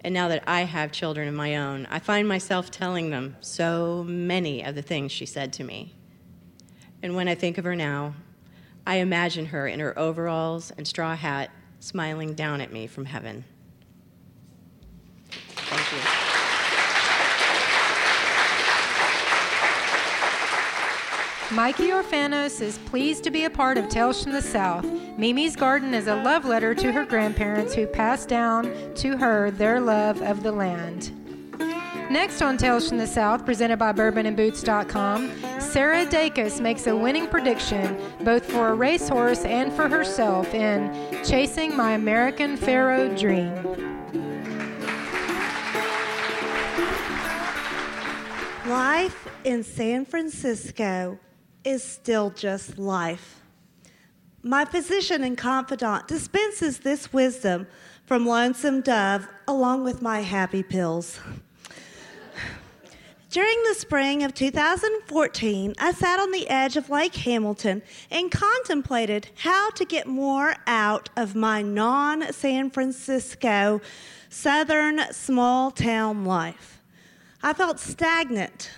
And 0.00 0.12
now 0.12 0.28
that 0.28 0.44
I 0.46 0.62
have 0.62 0.92
children 0.92 1.28
of 1.28 1.34
my 1.34 1.56
own, 1.56 1.86
I 1.90 1.98
find 1.98 2.28
myself 2.28 2.70
telling 2.70 3.10
them 3.10 3.36
so 3.40 4.04
many 4.06 4.62
of 4.62 4.74
the 4.74 4.82
things 4.82 5.12
she 5.12 5.26
said 5.26 5.52
to 5.54 5.64
me. 5.64 5.94
And 7.04 7.14
when 7.14 7.28
I 7.28 7.34
think 7.34 7.58
of 7.58 7.64
her 7.64 7.76
now, 7.76 8.14
I 8.86 8.96
imagine 8.96 9.44
her 9.44 9.68
in 9.68 9.78
her 9.78 9.96
overalls 9.98 10.70
and 10.70 10.88
straw 10.88 11.14
hat 11.14 11.50
smiling 11.78 12.32
down 12.32 12.62
at 12.62 12.72
me 12.72 12.86
from 12.86 13.04
heaven. 13.04 13.44
Thank 15.28 15.92
you. 15.92 15.98
Mikey 21.54 21.90
Orfanos 21.90 22.62
is 22.62 22.78
pleased 22.86 23.22
to 23.24 23.30
be 23.30 23.44
a 23.44 23.50
part 23.50 23.76
of 23.76 23.90
Tales 23.90 24.22
from 24.22 24.32
the 24.32 24.40
South. 24.40 24.86
Mimi's 25.18 25.56
Garden 25.56 25.92
is 25.92 26.06
a 26.06 26.14
love 26.14 26.46
letter 26.46 26.74
to 26.74 26.90
her 26.90 27.04
grandparents 27.04 27.74
who 27.74 27.86
passed 27.86 28.30
down 28.30 28.94
to 28.94 29.18
her 29.18 29.50
their 29.50 29.78
love 29.78 30.22
of 30.22 30.42
the 30.42 30.52
land. 30.52 31.23
Next 32.14 32.40
on 32.42 32.56
Tales 32.56 32.88
from 32.88 32.98
the 32.98 33.08
South, 33.08 33.44
presented 33.44 33.76
by 33.80 33.92
bourbonandboots.com, 33.92 35.60
Sarah 35.60 36.06
Dacus 36.06 36.60
makes 36.60 36.86
a 36.86 36.94
winning 36.94 37.26
prediction 37.26 38.00
both 38.20 38.46
for 38.46 38.68
a 38.68 38.74
racehorse 38.74 39.44
and 39.44 39.72
for 39.72 39.88
herself 39.88 40.54
in 40.54 40.94
Chasing 41.24 41.76
My 41.76 41.94
American 41.94 42.56
Pharoah 42.56 43.16
Dream. 43.16 43.52
Life 48.68 49.28
in 49.42 49.64
San 49.64 50.04
Francisco 50.04 51.18
is 51.64 51.82
still 51.82 52.30
just 52.30 52.78
life. 52.78 53.42
my 54.44 54.64
physician 54.64 55.24
and 55.24 55.36
confidant 55.36 56.06
dispenses 56.06 56.78
this 56.78 57.12
wisdom 57.12 57.66
from 58.06 58.24
Lonesome 58.24 58.82
Dove 58.82 59.26
along 59.48 59.82
with 59.82 60.00
my 60.00 60.20
happy 60.20 60.62
pills. 60.62 61.18
During 63.34 63.64
the 63.64 63.74
spring 63.74 64.22
of 64.22 64.32
2014, 64.32 65.74
I 65.80 65.90
sat 65.90 66.20
on 66.20 66.30
the 66.30 66.48
edge 66.48 66.76
of 66.76 66.88
Lake 66.88 67.16
Hamilton 67.16 67.82
and 68.08 68.30
contemplated 68.30 69.26
how 69.38 69.70
to 69.70 69.84
get 69.84 70.06
more 70.06 70.54
out 70.68 71.10
of 71.16 71.34
my 71.34 71.60
non 71.60 72.32
San 72.32 72.70
Francisco 72.70 73.80
southern 74.28 75.00
small 75.10 75.72
town 75.72 76.24
life. 76.24 76.80
I 77.42 77.54
felt 77.54 77.80
stagnant. 77.80 78.70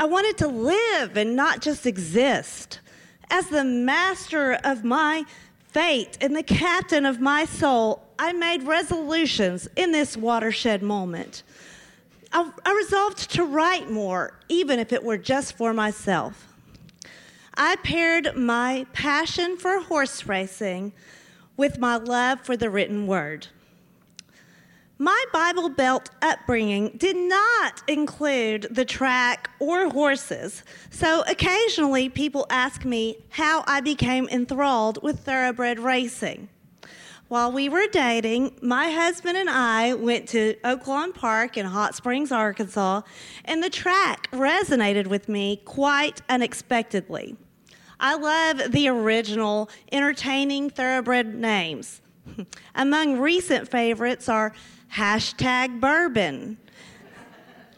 I 0.00 0.06
wanted 0.06 0.38
to 0.38 0.48
live 0.48 1.18
and 1.18 1.36
not 1.36 1.60
just 1.60 1.84
exist. 1.84 2.80
As 3.28 3.48
the 3.48 3.64
master 3.64 4.54
of 4.64 4.84
my 4.84 5.24
fate 5.68 6.16
and 6.22 6.34
the 6.34 6.42
captain 6.42 7.04
of 7.04 7.20
my 7.20 7.44
soul, 7.44 8.02
I 8.18 8.32
made 8.32 8.62
resolutions 8.62 9.68
in 9.76 9.92
this 9.92 10.16
watershed 10.16 10.82
moment. 10.82 11.42
I, 12.36 12.72
resolved 12.72 13.30
to 13.30 13.44
write 13.44 13.90
more, 13.90 14.38
even 14.50 14.78
if 14.78 14.92
it 14.92 15.02
were 15.02 15.16
just 15.16 15.56
for 15.56 15.72
myself. 15.72 16.54
I 17.54 17.76
paired 17.76 18.36
my 18.36 18.84
passion 18.92 19.56
for 19.56 19.80
horse 19.80 20.26
racing 20.26 20.92
with 21.56 21.78
my 21.78 21.96
love 21.96 22.42
for 22.42 22.54
the 22.54 22.68
written 22.68 23.06
word. 23.06 23.46
My 24.98 25.24
Bible 25.32 25.70
Belt 25.70 26.10
upbringing 26.20 26.98
did 26.98 27.16
not 27.16 27.82
include 27.88 28.66
the 28.70 28.84
track 28.84 29.48
or 29.58 29.88
horses, 29.88 30.62
so 30.90 31.22
occasionally 31.26 32.10
people 32.10 32.46
ask 32.50 32.84
me 32.84 33.16
how 33.30 33.64
I 33.66 33.80
became 33.80 34.28
enthralled 34.28 35.02
with 35.02 35.20
thoroughbred 35.20 35.78
racing. 35.78 36.50
While 37.28 37.50
we 37.50 37.68
were 37.68 37.88
dating, 37.88 38.56
my 38.62 38.88
husband 38.88 39.36
and 39.36 39.50
I 39.50 39.94
went 39.94 40.28
to 40.28 40.54
Oaklawn 40.62 41.12
Park 41.12 41.56
in 41.56 41.66
Hot 41.66 41.96
Springs, 41.96 42.30
Arkansas, 42.30 43.02
and 43.44 43.64
the 43.64 43.70
track 43.70 44.30
resonated 44.30 45.08
with 45.08 45.28
me 45.28 45.60
quite 45.64 46.22
unexpectedly. 46.28 47.36
I 47.98 48.14
love 48.14 48.70
the 48.70 48.86
original, 48.86 49.68
entertaining 49.90 50.70
thoroughbred 50.70 51.34
names. 51.34 52.00
Among 52.76 53.18
recent 53.18 53.68
favorites 53.68 54.28
are 54.28 54.52
hashtag 54.94 55.80
bourbon, 55.80 56.58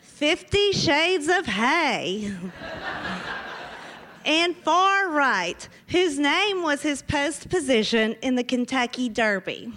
50 0.03 0.73
shades 0.73 1.27
of 1.29 1.47
hay. 1.47 2.35
and 4.29 4.55
far 4.55 5.11
right, 5.11 5.67
whose 5.89 6.19
name 6.19 6.63
was 6.63 6.83
his 6.83 7.01
post 7.01 7.49
position 7.49 8.15
in 8.21 8.35
the 8.35 8.45
Kentucky 8.45 9.09
Derby. 9.09 9.73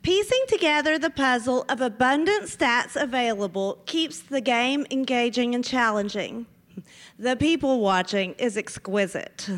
Piecing 0.00 0.44
together 0.48 0.98
the 0.98 1.10
puzzle 1.10 1.66
of 1.68 1.82
abundant 1.82 2.44
stats 2.44 2.96
available 2.96 3.82
keeps 3.84 4.20
the 4.20 4.40
game 4.40 4.86
engaging 4.90 5.54
and 5.54 5.62
challenging. 5.62 6.46
The 7.18 7.36
people 7.36 7.80
watching 7.80 8.32
is 8.38 8.56
exquisite. 8.56 9.48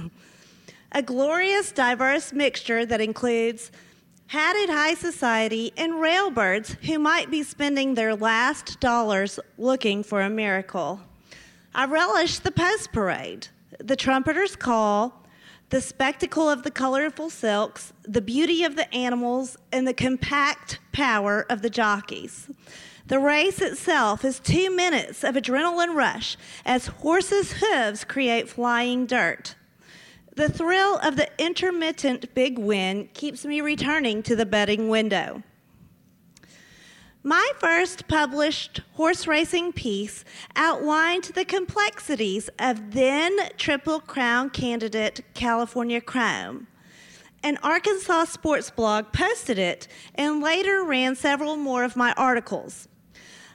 A 0.90 1.02
glorious, 1.02 1.70
diverse 1.70 2.32
mixture 2.32 2.84
that 2.86 3.00
includes 3.00 3.70
hatted 4.26 4.68
high 4.68 4.94
society 4.94 5.72
and 5.76 5.94
railbirds 5.94 6.76
who 6.84 6.98
might 6.98 7.30
be 7.30 7.44
spending 7.44 7.94
their 7.94 8.16
last 8.16 8.80
dollars 8.80 9.38
looking 9.58 10.02
for 10.02 10.22
a 10.22 10.30
miracle. 10.30 11.00
I 11.72 11.86
relish 11.86 12.40
the 12.40 12.50
post 12.50 12.90
parade 12.92 13.48
the 13.78 13.96
trumpeter's 13.96 14.56
call, 14.56 15.26
the 15.70 15.80
spectacle 15.80 16.48
of 16.48 16.62
the 16.62 16.70
colorful 16.70 17.30
silks, 17.30 17.92
the 18.02 18.20
beauty 18.20 18.64
of 18.64 18.76
the 18.76 18.92
animals, 18.94 19.56
and 19.72 19.86
the 19.86 19.94
compact 19.94 20.78
power 20.92 21.44
of 21.50 21.62
the 21.62 21.70
jockeys. 21.70 22.48
The 23.08 23.18
race 23.18 23.60
itself 23.60 24.24
is 24.24 24.40
two 24.40 24.74
minutes 24.74 25.22
of 25.22 25.36
adrenaline 25.36 25.94
rush 25.94 26.36
as 26.64 26.86
horses' 26.86 27.54
hooves 27.60 28.04
create 28.04 28.48
flying 28.48 29.06
dirt. 29.06 29.54
The 30.34 30.48
thrill 30.48 30.98
of 30.98 31.16
the 31.16 31.30
intermittent 31.38 32.34
big 32.34 32.58
win 32.58 33.08
keeps 33.14 33.44
me 33.44 33.60
returning 33.60 34.22
to 34.24 34.36
the 34.36 34.44
betting 34.44 34.88
window. 34.88 35.42
My 37.26 37.50
first 37.58 38.06
published 38.06 38.82
horse 38.92 39.26
racing 39.26 39.72
piece 39.72 40.24
outlined 40.54 41.24
the 41.34 41.44
complexities 41.44 42.48
of 42.60 42.92
then 42.92 43.36
Triple 43.56 43.98
Crown 43.98 44.48
candidate 44.48 45.22
California 45.34 46.00
Chrome. 46.00 46.68
An 47.42 47.58
Arkansas 47.64 48.26
sports 48.26 48.70
blog 48.70 49.12
posted 49.12 49.58
it 49.58 49.88
and 50.14 50.40
later 50.40 50.84
ran 50.84 51.16
several 51.16 51.56
more 51.56 51.82
of 51.82 51.96
my 51.96 52.12
articles. 52.12 52.86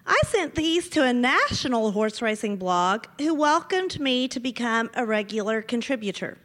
I 0.05 0.19
sent 0.25 0.55
these 0.55 0.89
to 0.89 1.05
a 1.05 1.13
national 1.13 1.91
horse 1.91 2.21
racing 2.21 2.57
blog 2.57 3.05
who 3.19 3.33
welcomed 3.33 4.01
me 4.01 4.27
to 4.27 4.41
become 4.41 4.89
a 4.95 5.05
regular 5.05 5.61
contributor. 5.61 6.37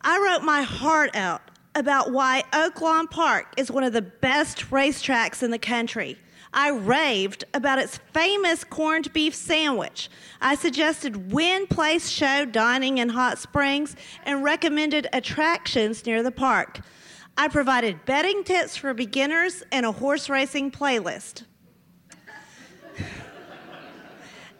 I 0.00 0.18
wrote 0.18 0.42
my 0.42 0.62
heart 0.62 1.14
out 1.14 1.47
about 1.78 2.10
why 2.10 2.42
Oaklawn 2.52 3.08
Park 3.08 3.54
is 3.56 3.70
one 3.70 3.84
of 3.84 3.92
the 3.92 4.02
best 4.02 4.70
racetracks 4.70 5.42
in 5.42 5.50
the 5.50 5.58
country. 5.58 6.18
I 6.52 6.70
raved 6.70 7.44
about 7.54 7.78
its 7.78 7.98
famous 8.12 8.64
corned 8.64 9.12
beef 9.12 9.34
sandwich. 9.34 10.10
I 10.40 10.56
suggested 10.56 11.32
Win 11.32 11.66
Place 11.66 12.08
Show 12.08 12.44
dining 12.46 12.98
in 12.98 13.10
Hot 13.10 13.38
Springs 13.38 13.94
and 14.24 14.42
recommended 14.42 15.06
attractions 15.12 16.04
near 16.04 16.22
the 16.22 16.32
park. 16.32 16.80
I 17.36 17.48
provided 17.48 18.04
betting 18.04 18.42
tips 18.42 18.76
for 18.76 18.92
beginners 18.94 19.62
and 19.70 19.86
a 19.86 19.92
horse 19.92 20.28
racing 20.28 20.72
playlist. 20.72 21.44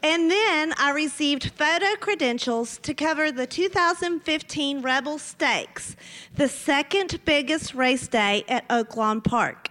And 0.02 0.30
then 0.30 0.74
I 0.78 0.92
received 0.92 1.50
photo 1.56 1.96
credentials 1.98 2.78
to 2.78 2.94
cover 2.94 3.32
the 3.32 3.46
2015 3.46 4.80
Rebel 4.80 5.18
Stakes, 5.18 5.96
the 6.36 6.48
second 6.48 7.20
biggest 7.24 7.74
race 7.74 8.06
day 8.06 8.44
at 8.48 8.68
Oaklawn 8.68 9.24
Park. 9.24 9.70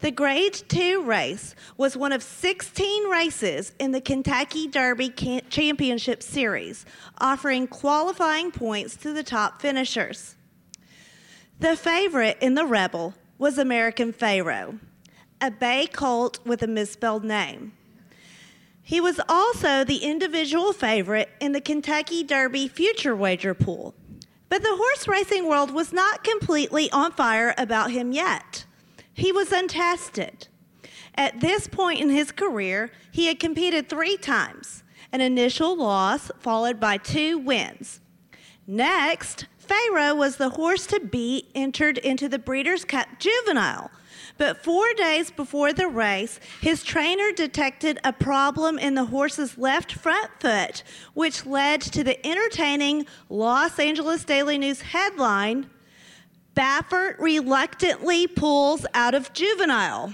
The 0.00 0.10
Grade 0.10 0.54
2 0.54 1.02
race 1.02 1.56
was 1.76 1.96
one 1.96 2.12
of 2.12 2.22
16 2.22 3.08
races 3.08 3.72
in 3.80 3.90
the 3.90 4.00
Kentucky 4.00 4.68
Derby 4.68 5.08
Championship 5.08 6.22
Series, 6.22 6.84
offering 7.18 7.66
qualifying 7.66 8.52
points 8.52 8.96
to 8.98 9.12
the 9.12 9.24
top 9.24 9.60
finishers. 9.60 10.36
The 11.58 11.74
favorite 11.74 12.38
in 12.40 12.54
the 12.54 12.66
Rebel 12.66 13.14
was 13.38 13.58
American 13.58 14.12
Pharoah, 14.12 14.78
a 15.40 15.50
bay 15.50 15.88
colt 15.90 16.38
with 16.44 16.62
a 16.62 16.68
misspelled 16.68 17.24
name. 17.24 17.72
He 18.88 19.02
was 19.02 19.20
also 19.28 19.84
the 19.84 19.98
individual 19.98 20.72
favorite 20.72 21.28
in 21.40 21.52
the 21.52 21.60
Kentucky 21.60 22.22
Derby 22.22 22.68
future 22.68 23.14
wager 23.14 23.52
pool. 23.52 23.94
But 24.48 24.62
the 24.62 24.74
horse 24.74 25.06
racing 25.06 25.46
world 25.46 25.70
was 25.70 25.92
not 25.92 26.24
completely 26.24 26.90
on 26.90 27.12
fire 27.12 27.54
about 27.58 27.90
him 27.90 28.12
yet. 28.12 28.64
He 29.12 29.30
was 29.30 29.52
untested. 29.52 30.48
At 31.14 31.40
this 31.40 31.66
point 31.66 32.00
in 32.00 32.08
his 32.08 32.32
career, 32.32 32.90
he 33.10 33.26
had 33.26 33.38
competed 33.38 33.90
three 33.90 34.16
times 34.16 34.84
an 35.12 35.20
initial 35.20 35.76
loss, 35.76 36.30
followed 36.38 36.80
by 36.80 36.96
two 36.96 37.36
wins. 37.36 38.00
Next, 38.66 39.48
Pharoah 39.58 40.14
was 40.14 40.36
the 40.36 40.48
horse 40.48 40.86
to 40.86 41.00
beat 41.00 41.50
entered 41.54 41.98
into 41.98 42.26
the 42.26 42.38
Breeders' 42.38 42.86
Cup 42.86 43.18
Juvenile, 43.18 43.90
but 44.38 44.64
four 44.64 44.86
days 44.94 45.30
before 45.30 45.72
the 45.72 45.88
race, 45.88 46.40
his 46.60 46.82
trainer 46.82 47.32
detected 47.32 47.98
a 48.04 48.12
problem 48.12 48.78
in 48.78 48.94
the 48.94 49.06
horse's 49.06 49.58
left 49.58 49.92
front 49.92 50.30
foot, 50.40 50.82
which 51.12 51.44
led 51.44 51.82
to 51.82 52.02
the 52.02 52.24
entertaining 52.26 53.04
Los 53.28 53.78
Angeles 53.78 54.24
Daily 54.24 54.56
News 54.56 54.80
headline 54.80 55.68
Baffert 56.54 57.20
reluctantly 57.20 58.26
pulls 58.26 58.84
out 58.92 59.14
of 59.14 59.32
juvenile. 59.32 60.12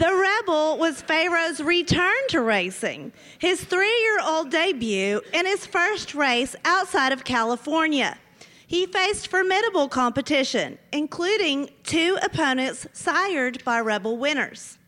The 0.00 0.14
Rebel 0.14 0.78
was 0.78 1.02
Pharoah's 1.02 1.60
return 1.60 2.16
to 2.30 2.40
racing, 2.40 3.12
his 3.38 3.62
three 3.62 4.00
year 4.00 4.20
old 4.24 4.50
debut, 4.50 5.20
and 5.34 5.46
his 5.46 5.66
first 5.66 6.14
race 6.14 6.56
outside 6.64 7.12
of 7.12 7.22
California. 7.22 8.16
He 8.66 8.86
faced 8.86 9.28
formidable 9.28 9.90
competition, 9.90 10.78
including 10.90 11.68
two 11.84 12.16
opponents 12.22 12.86
sired 12.94 13.62
by 13.62 13.78
Rebel 13.80 14.16
winners. 14.16 14.78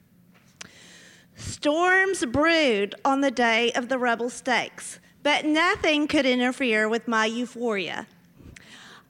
Storms 1.37 2.25
brewed 2.25 2.95
on 3.05 3.21
the 3.21 3.31
day 3.31 3.71
of 3.73 3.91
the 3.91 3.99
Rebel 3.99 4.31
Stakes, 4.31 4.99
but 5.23 5.45
nothing 5.45 6.09
could 6.09 6.25
interfere 6.25 6.89
with 6.89 7.07
my 7.07 7.27
euphoria. 7.27 8.07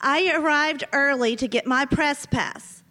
I 0.00 0.32
arrived 0.34 0.82
early 0.92 1.36
to 1.36 1.46
get 1.46 1.64
my 1.64 1.86
press 1.86 2.26
pass. 2.26 2.81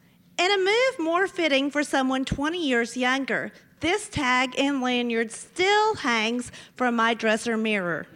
In 0.41 0.51
a 0.51 0.57
move 0.57 0.97
more 0.97 1.27
fitting 1.27 1.69
for 1.69 1.83
someone 1.83 2.25
20 2.25 2.57
years 2.57 2.97
younger, 2.97 3.51
This 3.79 4.09
tag 4.09 4.53
and 4.59 4.81
lanyard 4.81 5.31
still 5.31 5.95
hangs 5.95 6.51
from 6.75 6.95
my 6.95 7.15
dresser 7.15 7.57
mirror. 7.57 8.07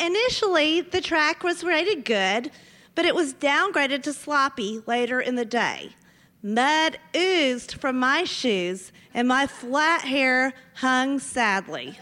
Initially, 0.00 0.80
the 0.80 1.00
track 1.00 1.42
was 1.42 1.62
rated 1.62 2.04
good, 2.04 2.50
but 2.94 3.04
it 3.04 3.14
was 3.14 3.34
downgraded 3.34 4.02
to 4.02 4.12
sloppy 4.12 4.82
later 4.86 5.20
in 5.20 5.36
the 5.36 5.44
day. 5.44 5.94
Mud 6.42 6.98
oozed 7.14 7.74
from 7.74 7.98
my 7.98 8.24
shoes, 8.24 8.92
and 9.14 9.28
my 9.28 9.46
flat 9.46 10.02
hair 10.02 10.54
hung 10.74 11.18
sadly. 11.18 11.98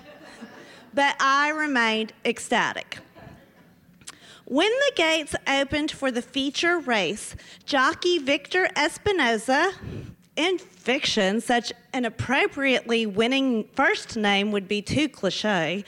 But 0.95 1.16
I 1.21 1.50
remained 1.50 2.12
ecstatic. 2.25 2.99
When 4.50 4.69
the 4.69 4.92
gates 4.97 5.37
opened 5.47 5.92
for 5.92 6.11
the 6.11 6.23
feature 6.23 6.80
race, 6.80 7.37
jockey 7.66 8.19
Victor 8.19 8.69
Espinoza, 8.75 9.73
in 10.35 10.59
fiction, 10.59 11.40
such 11.40 11.73
an 11.92 12.04
appropriately 12.04 13.07
winning 13.07 13.69
first 13.76 14.16
name 14.16 14.50
would 14.50 14.66
be 14.66 14.83
too 14.83 15.09
cliche, 15.09 15.85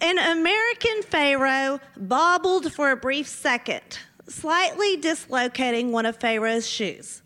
an 0.00 0.16
American 0.16 1.02
Pharoah 1.02 1.78
bobbled 1.98 2.72
for 2.72 2.90
a 2.90 2.96
brief 2.96 3.28
second, 3.28 3.98
slightly 4.26 4.96
dislocating 4.96 5.92
one 5.92 6.06
of 6.06 6.16
Pharoah's 6.16 6.66
shoes. 6.66 7.20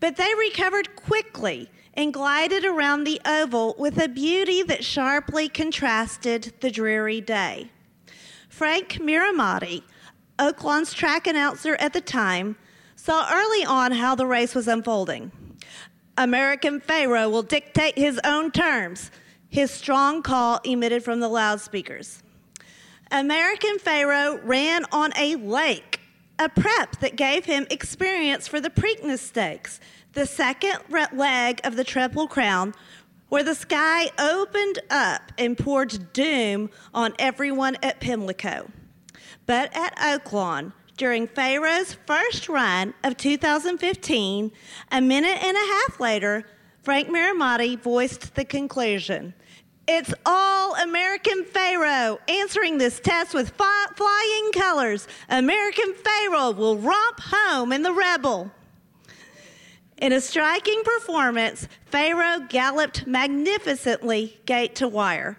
But 0.00 0.16
they 0.16 0.34
recovered 0.36 0.96
quickly 0.96 1.70
and 1.94 2.12
glided 2.12 2.64
around 2.64 3.04
the 3.04 3.20
oval 3.24 3.76
with 3.78 4.02
a 4.02 4.08
beauty 4.08 4.64
that 4.64 4.84
sharply 4.84 5.48
contrasted 5.48 6.54
the 6.58 6.72
dreary 6.72 7.20
day. 7.20 7.70
Frank 8.56 8.94
Mirahmadi, 9.02 9.82
Oaklawn's 10.38 10.94
track 10.94 11.26
announcer 11.26 11.74
at 11.74 11.92
the 11.92 12.00
time, 12.00 12.56
saw 12.94 13.28
early 13.30 13.66
on 13.66 13.92
how 13.92 14.14
the 14.14 14.26
race 14.26 14.54
was 14.54 14.66
unfolding. 14.66 15.30
American 16.16 16.80
Pharoah 16.80 17.28
will 17.28 17.42
dictate 17.42 17.98
his 17.98 18.18
own 18.24 18.50
terms, 18.50 19.10
his 19.50 19.70
strong 19.70 20.22
call 20.22 20.58
emitted 20.64 21.04
from 21.04 21.20
the 21.20 21.28
loudspeakers. 21.28 22.22
American 23.10 23.78
Pharoah 23.78 24.40
ran 24.42 24.86
on 24.90 25.12
a 25.18 25.36
lake, 25.36 26.00
a 26.38 26.48
prep 26.48 26.98
that 27.00 27.14
gave 27.14 27.44
him 27.44 27.66
experience 27.68 28.48
for 28.48 28.58
the 28.58 28.70
Preakness 28.70 29.18
Stakes, 29.18 29.80
the 30.14 30.24
second 30.24 30.78
leg 31.12 31.60
of 31.62 31.76
the 31.76 31.84
Triple 31.84 32.26
Crown, 32.26 32.72
where 33.28 33.42
the 33.42 33.54
sky 33.54 34.10
opened 34.18 34.78
up 34.90 35.32
and 35.38 35.58
poured 35.58 36.12
doom 36.12 36.70
on 36.94 37.14
everyone 37.18 37.76
at 37.82 38.00
Pimlico. 38.00 38.70
But 39.46 39.76
at 39.76 39.96
Oaklawn, 39.96 40.72
during 40.96 41.26
Pharoah's 41.26 41.96
first 42.06 42.48
run 42.48 42.94
of 43.04 43.16
2015, 43.16 44.50
a 44.92 45.00
minute 45.00 45.42
and 45.42 45.56
a 45.56 45.60
half 45.60 46.00
later, 46.00 46.44
Frank 46.82 47.08
Mirahmadi 47.08 47.78
voiced 47.80 48.34
the 48.34 48.44
conclusion. 48.44 49.34
It's 49.88 50.12
all 50.24 50.74
American 50.76 51.44
Pharoah 51.44 52.18
answering 52.28 52.78
this 52.78 52.98
test 52.98 53.34
with 53.34 53.50
flying 53.50 54.52
colors. 54.52 55.06
American 55.28 55.94
Pharoah 55.94 56.52
will 56.52 56.78
romp 56.78 57.20
home 57.20 57.72
in 57.72 57.82
the 57.82 57.92
Rebel. 57.92 58.50
In 59.98 60.12
a 60.12 60.20
striking 60.20 60.82
performance, 60.84 61.68
Pharoah 61.86 62.46
galloped 62.50 63.06
magnificently 63.06 64.38
gate 64.44 64.74
to 64.76 64.86
wire. 64.86 65.38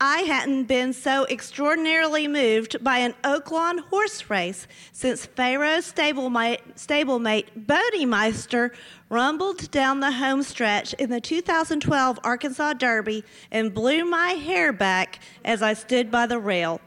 I 0.00 0.20
hadn't 0.20 0.64
been 0.64 0.92
so 0.92 1.26
extraordinarily 1.26 2.28
moved 2.28 2.82
by 2.84 2.98
an 2.98 3.14
Oaklawn 3.24 3.80
horse 3.80 4.30
race 4.30 4.68
since 4.92 5.26
Pharoah's 5.26 5.92
stablemate, 5.92 6.60
stablemate 6.76 7.48
Bodemeister 7.66 8.70
rumbled 9.08 9.70
down 9.72 9.98
the 9.98 10.12
home 10.12 10.44
stretch 10.44 10.94
in 10.94 11.10
the 11.10 11.20
2012 11.20 12.18
Arkansas 12.22 12.74
Derby 12.74 13.24
and 13.50 13.74
blew 13.74 14.04
my 14.04 14.30
hair 14.30 14.72
back 14.72 15.18
as 15.44 15.62
I 15.62 15.74
stood 15.74 16.12
by 16.12 16.26
the 16.26 16.38
rail. 16.38 16.80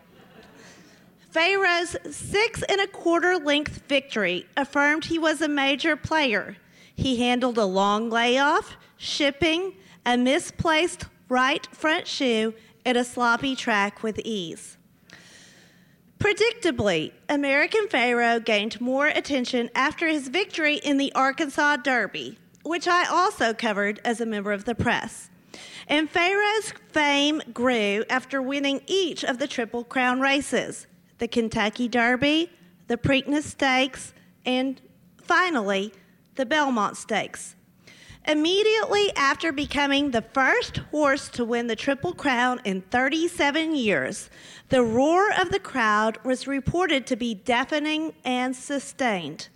Pharoah's 1.31 1.97
six 2.11 2.63
and 2.63 2.79
a 2.79 2.87
quarter 2.87 3.37
length 3.37 3.83
victory 3.89 4.45
affirmed 4.55 5.05
he 5.05 5.19
was 5.19 5.41
a 5.41 5.49
major 5.49 5.97
player. 5.97 6.55
He 6.95 7.17
handled 7.17 7.57
a 7.57 7.65
long 7.65 8.09
layoff, 8.09 8.77
shipping, 8.97 9.73
a 10.05 10.17
misplaced 10.17 11.05
right 11.29 11.65
front 11.75 12.07
shoe, 12.07 12.53
at 12.85 12.97
a 12.97 13.03
sloppy 13.03 13.55
track 13.55 14.03
with 14.03 14.19
ease. 14.19 14.77
Predictably, 16.19 17.11
American 17.27 17.87
Pharoah 17.87 18.39
gained 18.39 18.79
more 18.79 19.07
attention 19.07 19.69
after 19.75 20.07
his 20.07 20.29
victory 20.29 20.75
in 20.75 20.97
the 20.97 21.11
Arkansas 21.13 21.77
Derby, 21.77 22.37
which 22.63 22.87
I 22.87 23.05
also 23.05 23.53
covered 23.53 23.99
as 24.05 24.21
a 24.21 24.25
member 24.25 24.53
of 24.53 24.65
the 24.65 24.75
press. 24.75 25.29
And 25.87 26.09
Pharoah's 26.09 26.73
fame 26.91 27.41
grew 27.53 28.05
after 28.09 28.41
winning 28.41 28.81
each 28.87 29.23
of 29.25 29.37
the 29.37 29.47
Triple 29.47 29.83
Crown 29.83 30.21
races 30.21 30.87
the 31.19 31.27
Kentucky 31.27 31.87
Derby, 31.87 32.49
the 32.87 32.97
Preakness 32.97 33.43
Stakes, 33.43 34.13
and 34.45 34.81
finally, 35.21 35.93
the 36.35 36.45
Belmont 36.45 36.97
Stakes. 36.97 37.55
Immediately 38.25 39.11
after 39.17 39.51
becoming 39.51 40.11
the 40.11 40.21
first 40.21 40.77
horse 40.77 41.27
to 41.29 41.43
win 41.43 41.67
the 41.67 41.75
Triple 41.75 42.13
Crown 42.13 42.61
in 42.63 42.81
37 42.81 43.75
years, 43.75 44.29
the 44.69 44.81
roar 44.81 45.29
of 45.37 45.51
the 45.51 45.59
crowd 45.59 46.17
was 46.23 46.47
reported 46.47 47.05
to 47.07 47.17
be 47.17 47.33
deafening 47.33 48.13
and 48.23 48.55
sustained. 48.55 49.49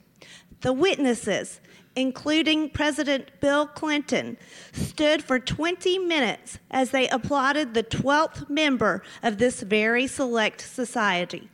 The 0.61 0.73
witnesses, 0.73 1.61
including 1.95 2.69
President 2.69 3.31
Bill 3.39 3.67
Clinton, 3.67 4.37
stood 4.73 5.23
for 5.23 5.39
20 5.39 5.97
minutes 5.99 6.59
as 6.69 6.91
they 6.91 7.07
applauded 7.07 7.73
the 7.73 7.83
12th 7.83 8.49
member 8.49 9.01
of 9.23 9.37
this 9.37 9.61
very 9.61 10.07
select 10.07 10.59
society. 10.59 11.49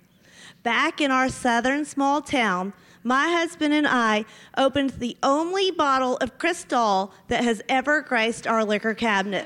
Back 0.63 0.99
in 0.99 1.12
our 1.12 1.29
southern 1.29 1.86
small 1.86 2.21
town, 2.21 2.73
my 3.04 3.30
husband 3.30 3.74
and 3.74 3.88
I 3.88 4.26
opened 4.58 4.92
the 4.92 5.18
only 5.22 5.72
bottle 5.72 6.18
of 6.18 6.38
Cristal 6.38 7.13
that 7.28 7.44
has 7.44 7.62
ever 7.68 8.02
graced 8.02 8.48
our 8.48 8.63
liquor 8.63 8.94
cabinet. 8.94 9.46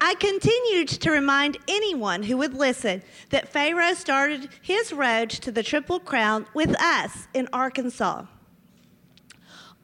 I 0.00 0.14
continued 0.16 0.88
to 0.88 1.10
remind 1.10 1.56
anyone 1.66 2.22
who 2.22 2.36
would 2.36 2.52
listen 2.52 3.02
that 3.30 3.48
Pharoah 3.48 3.94
started 3.94 4.50
his 4.60 4.92
road 4.92 5.30
to 5.30 5.50
the 5.50 5.62
Triple 5.62 5.98
Crown 5.98 6.46
with 6.52 6.78
us 6.78 7.26
in 7.32 7.48
Arkansas. 7.54 8.26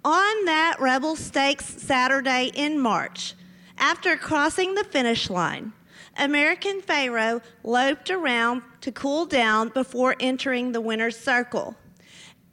On 0.05 0.45
that 0.45 0.77
Rebel 0.79 1.17
Stakes 1.17 1.65
Saturday 1.65 2.51
in 2.55 2.79
March, 2.79 3.35
after 3.79 4.15
crossing 4.17 4.75
the 4.75 4.85
finish 4.85 5.31
line, 5.31 5.73
American 6.21 6.83
Pharoah 6.83 7.41
loped 7.65 8.11
around 8.11 8.63
to 8.83 8.93
cool 8.93 9.25
down 9.25 9.71
before 9.71 10.17
entering 10.21 10.73
the 10.73 10.81
winner's 10.81 11.19
circle. 11.19 11.75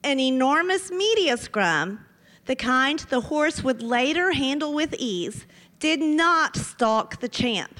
An 0.06 0.22
enormous 0.22 0.90
media 0.90 1.36
scrum, 1.36 2.06
the 2.46 2.56
kind 2.56 3.00
the 3.00 3.20
horse 3.20 3.66
would 3.66 3.84
later 3.84 4.32
handle 4.32 4.74
with 4.74 4.96
ease, 4.98 5.46
did 5.80 6.00
not 6.00 6.56
stalk 6.56 7.20
the 7.20 7.28
champ. 7.28 7.78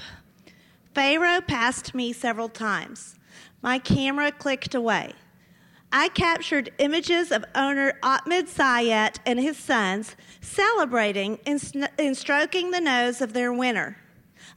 Pharoah 0.94 1.40
passed 1.40 1.94
me 1.94 2.12
several 2.12 2.50
times. 2.50 3.14
My 3.62 3.78
camera 3.78 4.30
clicked 4.30 4.74
away. 4.74 5.14
I 5.90 6.10
captured 6.10 6.70
images 6.78 7.32
of 7.32 7.46
owner 7.54 7.94
Ahmed 8.02 8.46
Zayat 8.46 9.20
and 9.24 9.40
his 9.40 9.56
sons 9.56 10.16
celebrating 10.42 11.38
and 11.46 12.14
stroking 12.14 12.72
the 12.72 12.80
nose 12.80 13.22
of 13.22 13.32
their 13.32 13.54
winner. 13.54 13.96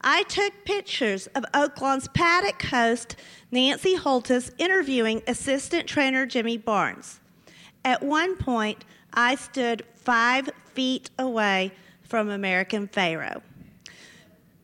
I 0.04 0.24
took 0.24 0.54
pictures 0.66 1.28
of 1.28 1.46
Oaklawn's 1.54 2.08
paddock 2.08 2.62
host, 2.64 3.16
Nancy 3.52 3.96
Holthus, 3.96 4.52
interviewing 4.58 5.22
assistant 5.28 5.88
trainer 5.88 6.26
Jimmy 6.26 6.58
Barnes. 6.58 7.20
At 7.86 8.02
one 8.02 8.36
point, 8.36 8.84
I 9.14 9.36
stood 9.36 9.84
five 9.96 10.50
feet 10.74 11.12
away 11.20 11.72
from 12.04 12.30
American 12.30 12.88
Pharoah. 12.88 13.42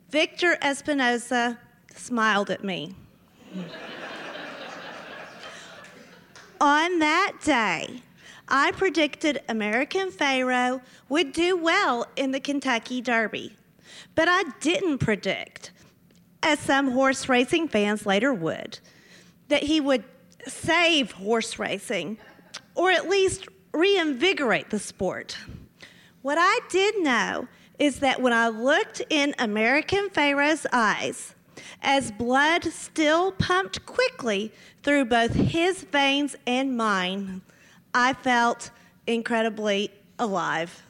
Victor 0.09 0.57
Espinoza 0.61 1.57
smiled 1.95 2.49
at 2.49 2.63
me. 2.63 2.95
On 6.59 6.99
that 6.99 7.33
day, 7.43 8.01
I 8.47 8.71
predicted 8.71 9.41
American 9.47 10.09
Pharoah 10.09 10.81
would 11.09 11.31
do 11.33 11.55
well 11.55 12.07
in 12.15 12.31
the 12.31 12.39
Kentucky 12.39 13.01
Derby. 13.01 13.55
But 14.15 14.27
I 14.27 14.43
didn't 14.59 14.99
predict, 14.99 15.71
as 16.43 16.59
some 16.59 16.91
horse 16.91 17.27
racing 17.29 17.67
fans 17.67 18.05
later 18.05 18.33
would, 18.33 18.79
that 19.47 19.63
he 19.63 19.79
would 19.79 20.03
save 20.47 21.11
horse 21.11 21.59
racing 21.59 22.17
or 22.75 22.91
at 22.91 23.09
least 23.09 23.47
reinvigorate 23.73 24.69
the 24.69 24.79
sport. 24.79 25.37
What 26.21 26.37
I 26.39 26.59
did 26.69 26.99
know 27.03 27.47
is 27.79 27.99
that 27.99 28.21
when 28.21 28.33
I 28.33 28.47
looked 28.49 29.01
in 29.09 29.35
American 29.39 30.09
Pharoah's 30.09 30.65
eyes, 30.71 31.35
as 31.81 32.11
blood 32.11 32.65
still 32.65 33.31
pumped 33.31 33.85
quickly 33.85 34.51
through 34.83 35.05
both 35.05 35.33
his 35.33 35.83
veins 35.83 36.35
and 36.45 36.75
mine, 36.75 37.41
I 37.93 38.13
felt 38.13 38.71
incredibly 39.05 39.91
alive. 40.19 40.83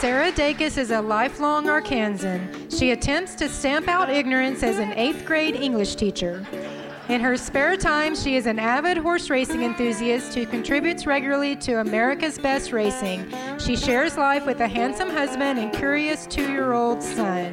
Sarah 0.00 0.32
Dacus 0.32 0.78
is 0.78 0.92
a 0.92 1.02
lifelong 1.02 1.66
Arkansan. 1.66 2.74
She 2.74 2.92
attempts 2.92 3.34
to 3.34 3.50
stamp 3.50 3.86
out 3.86 4.08
ignorance 4.08 4.62
as 4.62 4.78
an 4.78 4.94
eighth 4.94 5.26
grade 5.26 5.54
English 5.54 5.96
teacher. 5.96 6.42
In 7.10 7.20
her 7.20 7.36
spare 7.36 7.76
time, 7.76 8.16
she 8.16 8.34
is 8.34 8.46
an 8.46 8.58
avid 8.58 8.96
horse 8.96 9.28
racing 9.28 9.62
enthusiast 9.62 10.34
who 10.34 10.46
contributes 10.46 11.06
regularly 11.06 11.54
to 11.56 11.80
America's 11.80 12.38
Best 12.38 12.72
Racing. 12.72 13.30
She 13.58 13.76
shares 13.76 14.16
life 14.16 14.46
with 14.46 14.60
a 14.60 14.68
handsome 14.68 15.10
husband 15.10 15.58
and 15.58 15.70
curious 15.70 16.26
two 16.26 16.50
year 16.50 16.72
old 16.72 17.02
son. 17.02 17.52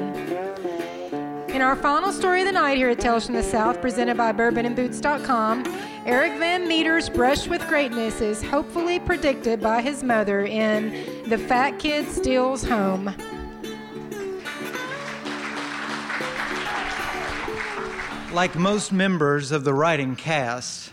In 1.49 1.61
our 1.61 1.75
final 1.75 2.13
story 2.13 2.41
of 2.41 2.47
the 2.47 2.53
night 2.53 2.77
here 2.77 2.91
at 2.91 2.99
Tales 3.01 3.25
from 3.25 3.35
the 3.35 3.43
South, 3.43 3.81
presented 3.81 4.15
by 4.15 4.31
bourbonandboots.com, 4.31 5.65
Eric 6.05 6.39
Van 6.39 6.65
Meter's 6.65 7.09
brush 7.09 7.47
with 7.47 7.67
greatness 7.67 8.21
is 8.21 8.41
hopefully 8.41 8.99
predicted 8.99 9.59
by 9.59 9.81
his 9.81 10.01
mother 10.03 10.45
in 10.45 11.16
The 11.27 11.37
Fat 11.37 11.77
Kid 11.77 12.07
Steals 12.07 12.63
Home. 12.63 13.13
Like 18.31 18.55
most 18.55 18.93
members 18.93 19.51
of 19.51 19.65
the 19.65 19.73
writing 19.73 20.15
cast, 20.15 20.89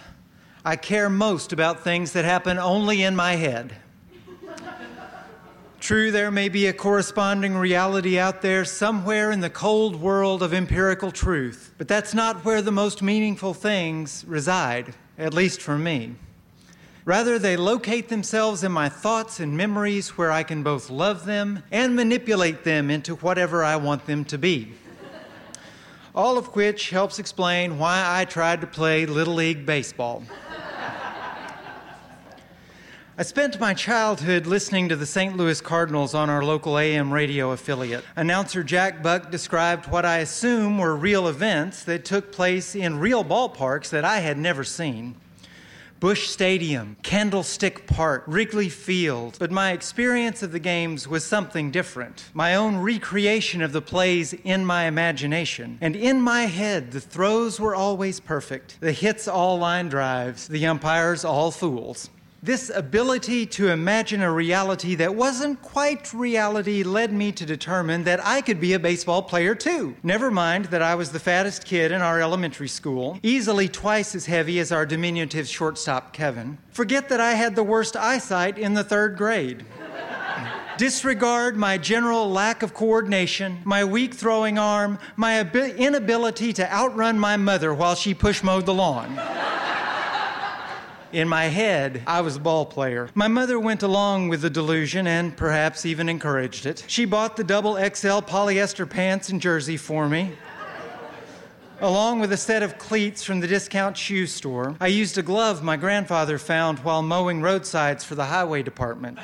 I 0.64 0.74
care 0.74 1.08
most 1.08 1.52
about 1.52 1.84
things 1.84 2.14
that 2.14 2.24
happen 2.24 2.58
only 2.58 3.04
in 3.04 3.14
my 3.14 3.36
head. 3.36 3.76
True, 5.78 6.10
there 6.10 6.32
may 6.32 6.48
be 6.48 6.66
a 6.66 6.72
corresponding 6.72 7.54
reality 7.54 8.18
out 8.18 8.42
there 8.42 8.64
somewhere 8.64 9.30
in 9.30 9.38
the 9.38 9.50
cold 9.50 9.94
world 9.94 10.42
of 10.42 10.52
empirical 10.52 11.12
truth, 11.12 11.72
but 11.78 11.86
that's 11.86 12.12
not 12.12 12.44
where 12.44 12.60
the 12.60 12.72
most 12.72 13.02
meaningful 13.02 13.54
things 13.54 14.24
reside, 14.26 14.96
at 15.16 15.32
least 15.32 15.62
for 15.62 15.78
me. 15.78 16.16
Rather, 17.06 17.38
they 17.38 17.54
locate 17.54 18.08
themselves 18.08 18.64
in 18.64 18.72
my 18.72 18.88
thoughts 18.88 19.38
and 19.38 19.54
memories 19.54 20.16
where 20.16 20.32
I 20.32 20.42
can 20.42 20.62
both 20.62 20.88
love 20.88 21.26
them 21.26 21.62
and 21.70 21.94
manipulate 21.94 22.64
them 22.64 22.90
into 22.90 23.16
whatever 23.16 23.62
I 23.62 23.76
want 23.76 24.06
them 24.06 24.24
to 24.26 24.38
be. 24.38 24.72
All 26.14 26.38
of 26.38 26.46
which 26.56 26.88
helps 26.90 27.18
explain 27.18 27.78
why 27.78 28.02
I 28.06 28.24
tried 28.24 28.62
to 28.62 28.66
play 28.66 29.04
Little 29.04 29.34
League 29.34 29.66
Baseball. 29.66 30.22
I 33.18 33.22
spent 33.22 33.60
my 33.60 33.74
childhood 33.74 34.46
listening 34.46 34.88
to 34.88 34.96
the 34.96 35.06
St. 35.06 35.36
Louis 35.36 35.60
Cardinals 35.60 36.14
on 36.14 36.30
our 36.30 36.42
local 36.42 36.78
AM 36.78 37.12
radio 37.12 37.50
affiliate. 37.50 38.02
Announcer 38.16 38.64
Jack 38.64 39.02
Buck 39.02 39.30
described 39.30 39.86
what 39.86 40.06
I 40.06 40.18
assume 40.18 40.78
were 40.78 40.96
real 40.96 41.28
events 41.28 41.84
that 41.84 42.04
took 42.04 42.32
place 42.32 42.74
in 42.74 42.98
real 42.98 43.24
ballparks 43.24 43.90
that 43.90 44.04
I 44.04 44.20
had 44.20 44.38
never 44.38 44.64
seen. 44.64 45.16
Busch 46.04 46.28
Stadium, 46.28 46.98
Candlestick 47.02 47.86
Park, 47.86 48.24
Wrigley 48.26 48.68
Field. 48.68 49.38
But 49.38 49.50
my 49.50 49.72
experience 49.72 50.42
of 50.42 50.52
the 50.52 50.58
games 50.58 51.08
was 51.08 51.24
something 51.24 51.70
different. 51.70 52.28
My 52.34 52.56
own 52.56 52.76
recreation 52.76 53.62
of 53.62 53.72
the 53.72 53.80
plays 53.80 54.34
in 54.34 54.66
my 54.66 54.84
imagination. 54.84 55.78
And 55.80 55.96
in 55.96 56.20
my 56.20 56.42
head, 56.42 56.90
the 56.90 57.00
throws 57.00 57.58
were 57.58 57.74
always 57.74 58.20
perfect, 58.20 58.78
the 58.80 58.92
hits 58.92 59.26
all 59.26 59.56
line 59.56 59.88
drives, 59.88 60.46
the 60.46 60.66
umpires 60.66 61.24
all 61.24 61.50
fools. 61.50 62.10
This 62.44 62.70
ability 62.74 63.46
to 63.46 63.70
imagine 63.70 64.20
a 64.20 64.30
reality 64.30 64.96
that 64.96 65.14
wasn't 65.14 65.62
quite 65.62 66.12
reality 66.12 66.82
led 66.82 67.10
me 67.10 67.32
to 67.32 67.46
determine 67.46 68.04
that 68.04 68.22
I 68.22 68.42
could 68.42 68.60
be 68.60 68.74
a 68.74 68.78
baseball 68.78 69.22
player 69.22 69.54
too. 69.54 69.96
Never 70.02 70.30
mind 70.30 70.66
that 70.66 70.82
I 70.82 70.94
was 70.94 71.10
the 71.10 71.18
fattest 71.18 71.64
kid 71.64 71.90
in 71.90 72.02
our 72.02 72.20
elementary 72.20 72.68
school, 72.68 73.18
easily 73.22 73.66
twice 73.66 74.14
as 74.14 74.26
heavy 74.26 74.58
as 74.58 74.72
our 74.72 74.84
diminutive 74.84 75.48
shortstop 75.48 76.12
Kevin. 76.12 76.58
Forget 76.68 77.08
that 77.08 77.18
I 77.18 77.32
had 77.32 77.56
the 77.56 77.62
worst 77.62 77.96
eyesight 77.96 78.58
in 78.58 78.74
the 78.74 78.84
third 78.84 79.16
grade. 79.16 79.64
Disregard 80.76 81.56
my 81.56 81.78
general 81.78 82.30
lack 82.30 82.62
of 82.62 82.74
coordination, 82.74 83.62
my 83.64 83.86
weak 83.86 84.12
throwing 84.12 84.58
arm, 84.58 84.98
my 85.16 85.40
inability 85.40 86.52
to 86.52 86.70
outrun 86.70 87.18
my 87.18 87.38
mother 87.38 87.72
while 87.72 87.94
she 87.94 88.12
push 88.12 88.42
mowed 88.42 88.66
the 88.66 88.74
lawn. 88.74 89.18
In 91.14 91.28
my 91.28 91.44
head, 91.44 92.02
I 92.08 92.22
was 92.22 92.34
a 92.34 92.40
ball 92.40 92.66
player. 92.66 93.08
My 93.14 93.28
mother 93.28 93.60
went 93.60 93.84
along 93.84 94.30
with 94.30 94.42
the 94.42 94.50
delusion 94.50 95.06
and 95.06 95.36
perhaps 95.36 95.86
even 95.86 96.08
encouraged 96.08 96.66
it. 96.66 96.84
She 96.88 97.04
bought 97.04 97.36
the 97.36 97.44
double 97.44 97.76
XL 97.76 98.18
polyester 98.26 98.90
pants 98.90 99.28
and 99.28 99.40
jersey 99.40 99.76
for 99.76 100.08
me. 100.08 100.32
Along 101.80 102.18
with 102.18 102.32
a 102.32 102.36
set 102.36 102.64
of 102.64 102.78
cleats 102.78 103.22
from 103.22 103.38
the 103.38 103.46
discount 103.46 103.96
shoe 103.96 104.26
store, 104.26 104.74
I 104.80 104.88
used 104.88 105.16
a 105.16 105.22
glove 105.22 105.62
my 105.62 105.76
grandfather 105.76 106.36
found 106.36 106.80
while 106.80 107.00
mowing 107.00 107.40
roadsides 107.40 108.02
for 108.02 108.16
the 108.16 108.24
highway 108.24 108.64
department. 108.64 109.20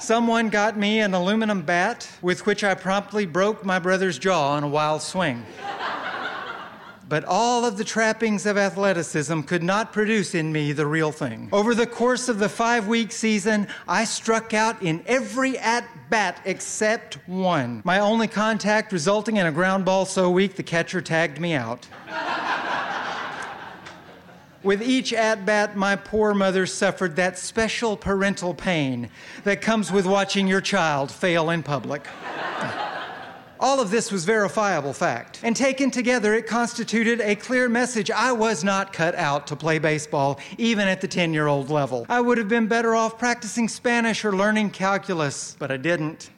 Someone 0.00 0.48
got 0.48 0.76
me 0.76 0.98
an 0.98 1.14
aluminum 1.14 1.62
bat 1.62 2.10
with 2.20 2.46
which 2.46 2.64
I 2.64 2.74
promptly 2.74 3.26
broke 3.26 3.64
my 3.64 3.78
brother's 3.78 4.18
jaw 4.18 4.58
in 4.58 4.64
a 4.64 4.68
wild 4.68 5.02
swing 5.02 5.46
but 7.10 7.24
all 7.24 7.64
of 7.64 7.76
the 7.76 7.82
trappings 7.82 8.46
of 8.46 8.56
athleticism 8.56 9.40
could 9.40 9.64
not 9.64 9.92
produce 9.92 10.32
in 10.32 10.52
me 10.52 10.70
the 10.70 10.86
real 10.86 11.10
thing. 11.10 11.48
Over 11.52 11.74
the 11.74 11.86
course 11.86 12.28
of 12.28 12.38
the 12.38 12.48
five 12.48 12.86
week 12.86 13.10
season, 13.10 13.66
I 13.88 14.04
struck 14.04 14.54
out 14.54 14.80
in 14.80 15.02
every 15.06 15.58
at 15.58 15.84
bat 16.08 16.40
except 16.44 17.18
one. 17.26 17.82
My 17.84 17.98
only 17.98 18.28
contact 18.28 18.92
resulting 18.92 19.38
in 19.38 19.46
a 19.46 19.52
ground 19.52 19.84
ball 19.84 20.06
so 20.06 20.30
weak 20.30 20.54
the 20.54 20.62
catcher 20.62 21.00
tagged 21.00 21.40
me 21.40 21.54
out. 21.54 21.88
With 24.62 24.80
each 24.80 25.12
at 25.12 25.44
bat, 25.44 25.76
my 25.76 25.96
poor 25.96 26.32
mother 26.32 26.64
suffered 26.64 27.16
that 27.16 27.38
special 27.38 27.96
parental 27.96 28.54
pain 28.54 29.10
that 29.42 29.62
comes 29.62 29.90
with 29.90 30.06
watching 30.06 30.46
your 30.46 30.60
child 30.60 31.10
fail 31.10 31.50
in 31.50 31.64
public. 31.64 32.06
All 33.60 33.78
of 33.78 33.90
this 33.90 34.10
was 34.10 34.24
verifiable 34.24 34.94
fact. 34.94 35.40
And 35.42 35.54
taken 35.54 35.90
together, 35.90 36.32
it 36.32 36.46
constituted 36.46 37.20
a 37.20 37.36
clear 37.36 37.68
message 37.68 38.10
I 38.10 38.32
was 38.32 38.64
not 38.64 38.94
cut 38.94 39.14
out 39.14 39.46
to 39.48 39.56
play 39.56 39.78
baseball, 39.78 40.40
even 40.56 40.88
at 40.88 41.02
the 41.02 41.08
10 41.08 41.34
year 41.34 41.46
old 41.46 41.68
level. 41.68 42.06
I 42.08 42.22
would 42.22 42.38
have 42.38 42.48
been 42.48 42.68
better 42.68 42.94
off 42.94 43.18
practicing 43.18 43.68
Spanish 43.68 44.24
or 44.24 44.34
learning 44.34 44.70
calculus, 44.70 45.56
but 45.58 45.70
I 45.70 45.76
didn't. 45.76 46.30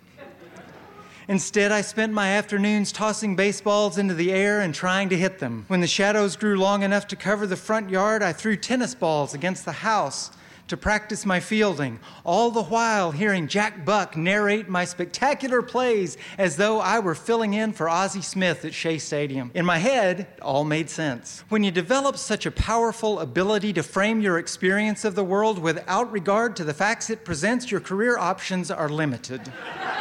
Instead, 1.28 1.70
I 1.70 1.82
spent 1.82 2.12
my 2.12 2.30
afternoons 2.30 2.90
tossing 2.90 3.36
baseballs 3.36 3.98
into 3.98 4.14
the 4.14 4.32
air 4.32 4.60
and 4.60 4.74
trying 4.74 5.08
to 5.10 5.16
hit 5.16 5.38
them. 5.38 5.64
When 5.68 5.80
the 5.80 5.86
shadows 5.86 6.34
grew 6.34 6.56
long 6.56 6.82
enough 6.82 7.06
to 7.06 7.16
cover 7.16 7.46
the 7.46 7.56
front 7.56 7.88
yard, 7.88 8.24
I 8.24 8.32
threw 8.32 8.56
tennis 8.56 8.96
balls 8.96 9.32
against 9.32 9.64
the 9.64 9.70
house 9.70 10.32
to 10.68 10.76
practice 10.76 11.26
my 11.26 11.40
fielding, 11.40 12.00
all 12.24 12.50
the 12.50 12.62
while 12.62 13.10
hearing 13.10 13.46
Jack 13.46 13.84
Buck 13.84 14.16
narrate 14.16 14.68
my 14.68 14.84
spectacular 14.84 15.62
plays 15.62 16.16
as 16.38 16.56
though 16.56 16.80
I 16.80 16.98
were 16.98 17.14
filling 17.14 17.54
in 17.54 17.72
for 17.72 17.88
Ozzie 17.88 18.22
Smith 18.22 18.64
at 18.64 18.72
Shea 18.72 18.98
Stadium. 18.98 19.50
In 19.54 19.66
my 19.66 19.78
head, 19.78 20.20
it 20.20 20.40
all 20.40 20.64
made 20.64 20.88
sense. 20.88 21.44
When 21.48 21.62
you 21.62 21.70
develop 21.70 22.16
such 22.16 22.46
a 22.46 22.50
powerful 22.50 23.20
ability 23.20 23.72
to 23.74 23.82
frame 23.82 24.20
your 24.20 24.38
experience 24.38 25.04
of 25.04 25.14
the 25.14 25.24
world 25.24 25.58
without 25.58 26.10
regard 26.10 26.56
to 26.56 26.64
the 26.64 26.74
facts 26.74 27.10
it 27.10 27.24
presents, 27.24 27.70
your 27.70 27.80
career 27.80 28.16
options 28.18 28.70
are 28.70 28.88
limited. 28.88 29.40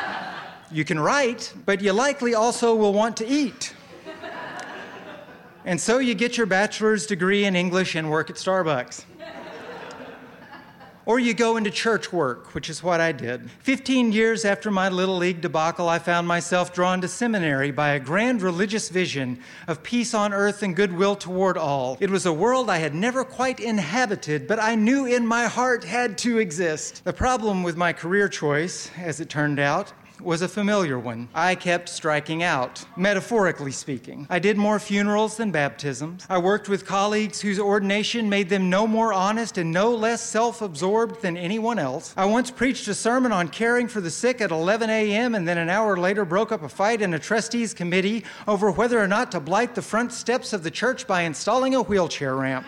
you 0.72 0.86
can 0.86 1.00
write, 1.00 1.54
but 1.66 1.82
you 1.82 1.92
likely 1.92 2.34
also 2.34 2.76
will 2.76 2.94
want 2.94 3.18
to 3.18 3.28
eat. 3.28 3.74
And 5.64 5.80
so 5.80 6.00
you 6.00 6.16
get 6.16 6.38
your 6.38 6.48
bachelor's 6.48 7.06
degree 7.06 7.46
in 7.46 7.56
English 7.56 7.94
and 7.96 8.10
work 8.10 8.30
at 8.32 8.36
Starbucks. 8.36 9.06
Or 11.06 11.20
you 11.20 11.34
go 11.34 11.58
into 11.58 11.72
church 11.72 12.14
work, 12.14 12.54
which 12.54 12.70
is 12.70 12.84
what 12.84 13.02
I 13.02 13.12
did. 13.12 13.50
15 13.62 14.12
years 14.12 14.46
after 14.46 14.70
my 14.70 14.88
Little 14.88 15.18
League 15.18 15.42
debacle, 15.42 15.90
I 15.90 15.98
found 15.98 16.28
myself 16.28 16.74
drawn 16.74 17.02
to 17.02 17.08
seminary 17.08 17.72
by 17.72 17.90
a 17.90 18.00
grand 18.00 18.44
religious 18.44 18.90
vision 18.90 19.40
of 19.68 19.82
peace 19.82 20.14
on 20.14 20.32
earth 20.32 20.62
and 20.62 20.76
goodwill 20.76 21.16
toward 21.16 21.58
all. 21.58 21.98
It 22.00 22.12
was 22.12 22.28
a 22.28 22.34
world 22.34 22.70
I 22.70 22.78
had 22.78 22.94
never 22.94 23.24
quite 23.24 23.60
inhabited, 23.60 24.48
but 24.48 24.60
I 24.60 24.76
knew 24.76 25.06
in 25.06 25.26
my 25.26 25.46
heart 25.46 25.84
had 25.84 26.20
to 26.20 26.38
exist. 26.38 27.04
The 27.04 27.14
problem 27.14 27.64
with 27.64 27.76
my 27.76 27.94
career 27.94 28.30
choice, 28.30 28.92
as 28.98 29.20
it 29.20 29.30
turned 29.30 29.60
out, 29.60 29.94
was 30.24 30.42
a 30.42 30.48
familiar 30.48 31.00
one. 31.00 31.30
I 31.34 31.56
kept 31.56 31.90
striking 31.90 32.44
out, 32.44 32.84
metaphorically 32.96 33.72
speaking. 33.72 34.28
I 34.30 34.40
did 34.40 34.58
more 34.58 34.80
funerals 34.80 35.38
than 35.38 35.52
baptisms. 35.52 36.26
I 36.30 36.38
worked 36.38 36.70
with 36.70 36.86
colleagues 36.86 37.42
whose 37.42 37.60
ordination 37.60 38.30
made 38.30 38.50
them 38.50 38.70
no 38.70 38.88
more 38.88 39.14
honest 39.14 39.58
and 39.58 39.72
no 39.72 39.94
less 39.94 40.22
self 40.22 40.62
absorbed 40.62 41.22
than 41.22 41.38
anyone 41.38 41.80
else. 41.80 42.14
I 42.18 42.26
once 42.26 42.52
preached 42.52 42.88
a 42.88 42.94
sermon 42.94 43.32
on 43.32 43.48
caring 43.48 43.88
for 43.88 44.02
the 44.02 44.12
sick 44.12 44.42
at 44.42 44.52
11 44.52 44.90
a.m. 44.90 45.36
and 45.36 45.48
then 45.48 45.58
an 45.58 45.70
hour 45.70 45.98
later 45.98 46.26
broke 46.26 46.52
up 46.52 46.64
a 46.64 46.70
fight 46.70 47.02
in 47.02 47.14
a 47.14 47.20
trustees 47.20 47.74
committee 47.74 48.24
over 48.48 48.72
whether 48.72 49.00
or 49.00 49.08
not 49.08 49.32
to 49.32 49.40
blight 49.40 49.76
the 49.76 49.82
front 49.82 50.12
steps 50.14 50.54
of 50.54 50.64
the 50.64 50.72
church 50.72 51.08
by 51.08 51.22
installing 51.22 51.76
a 51.76 51.82
wheelchair 51.82 52.36
ramp. 52.36 52.66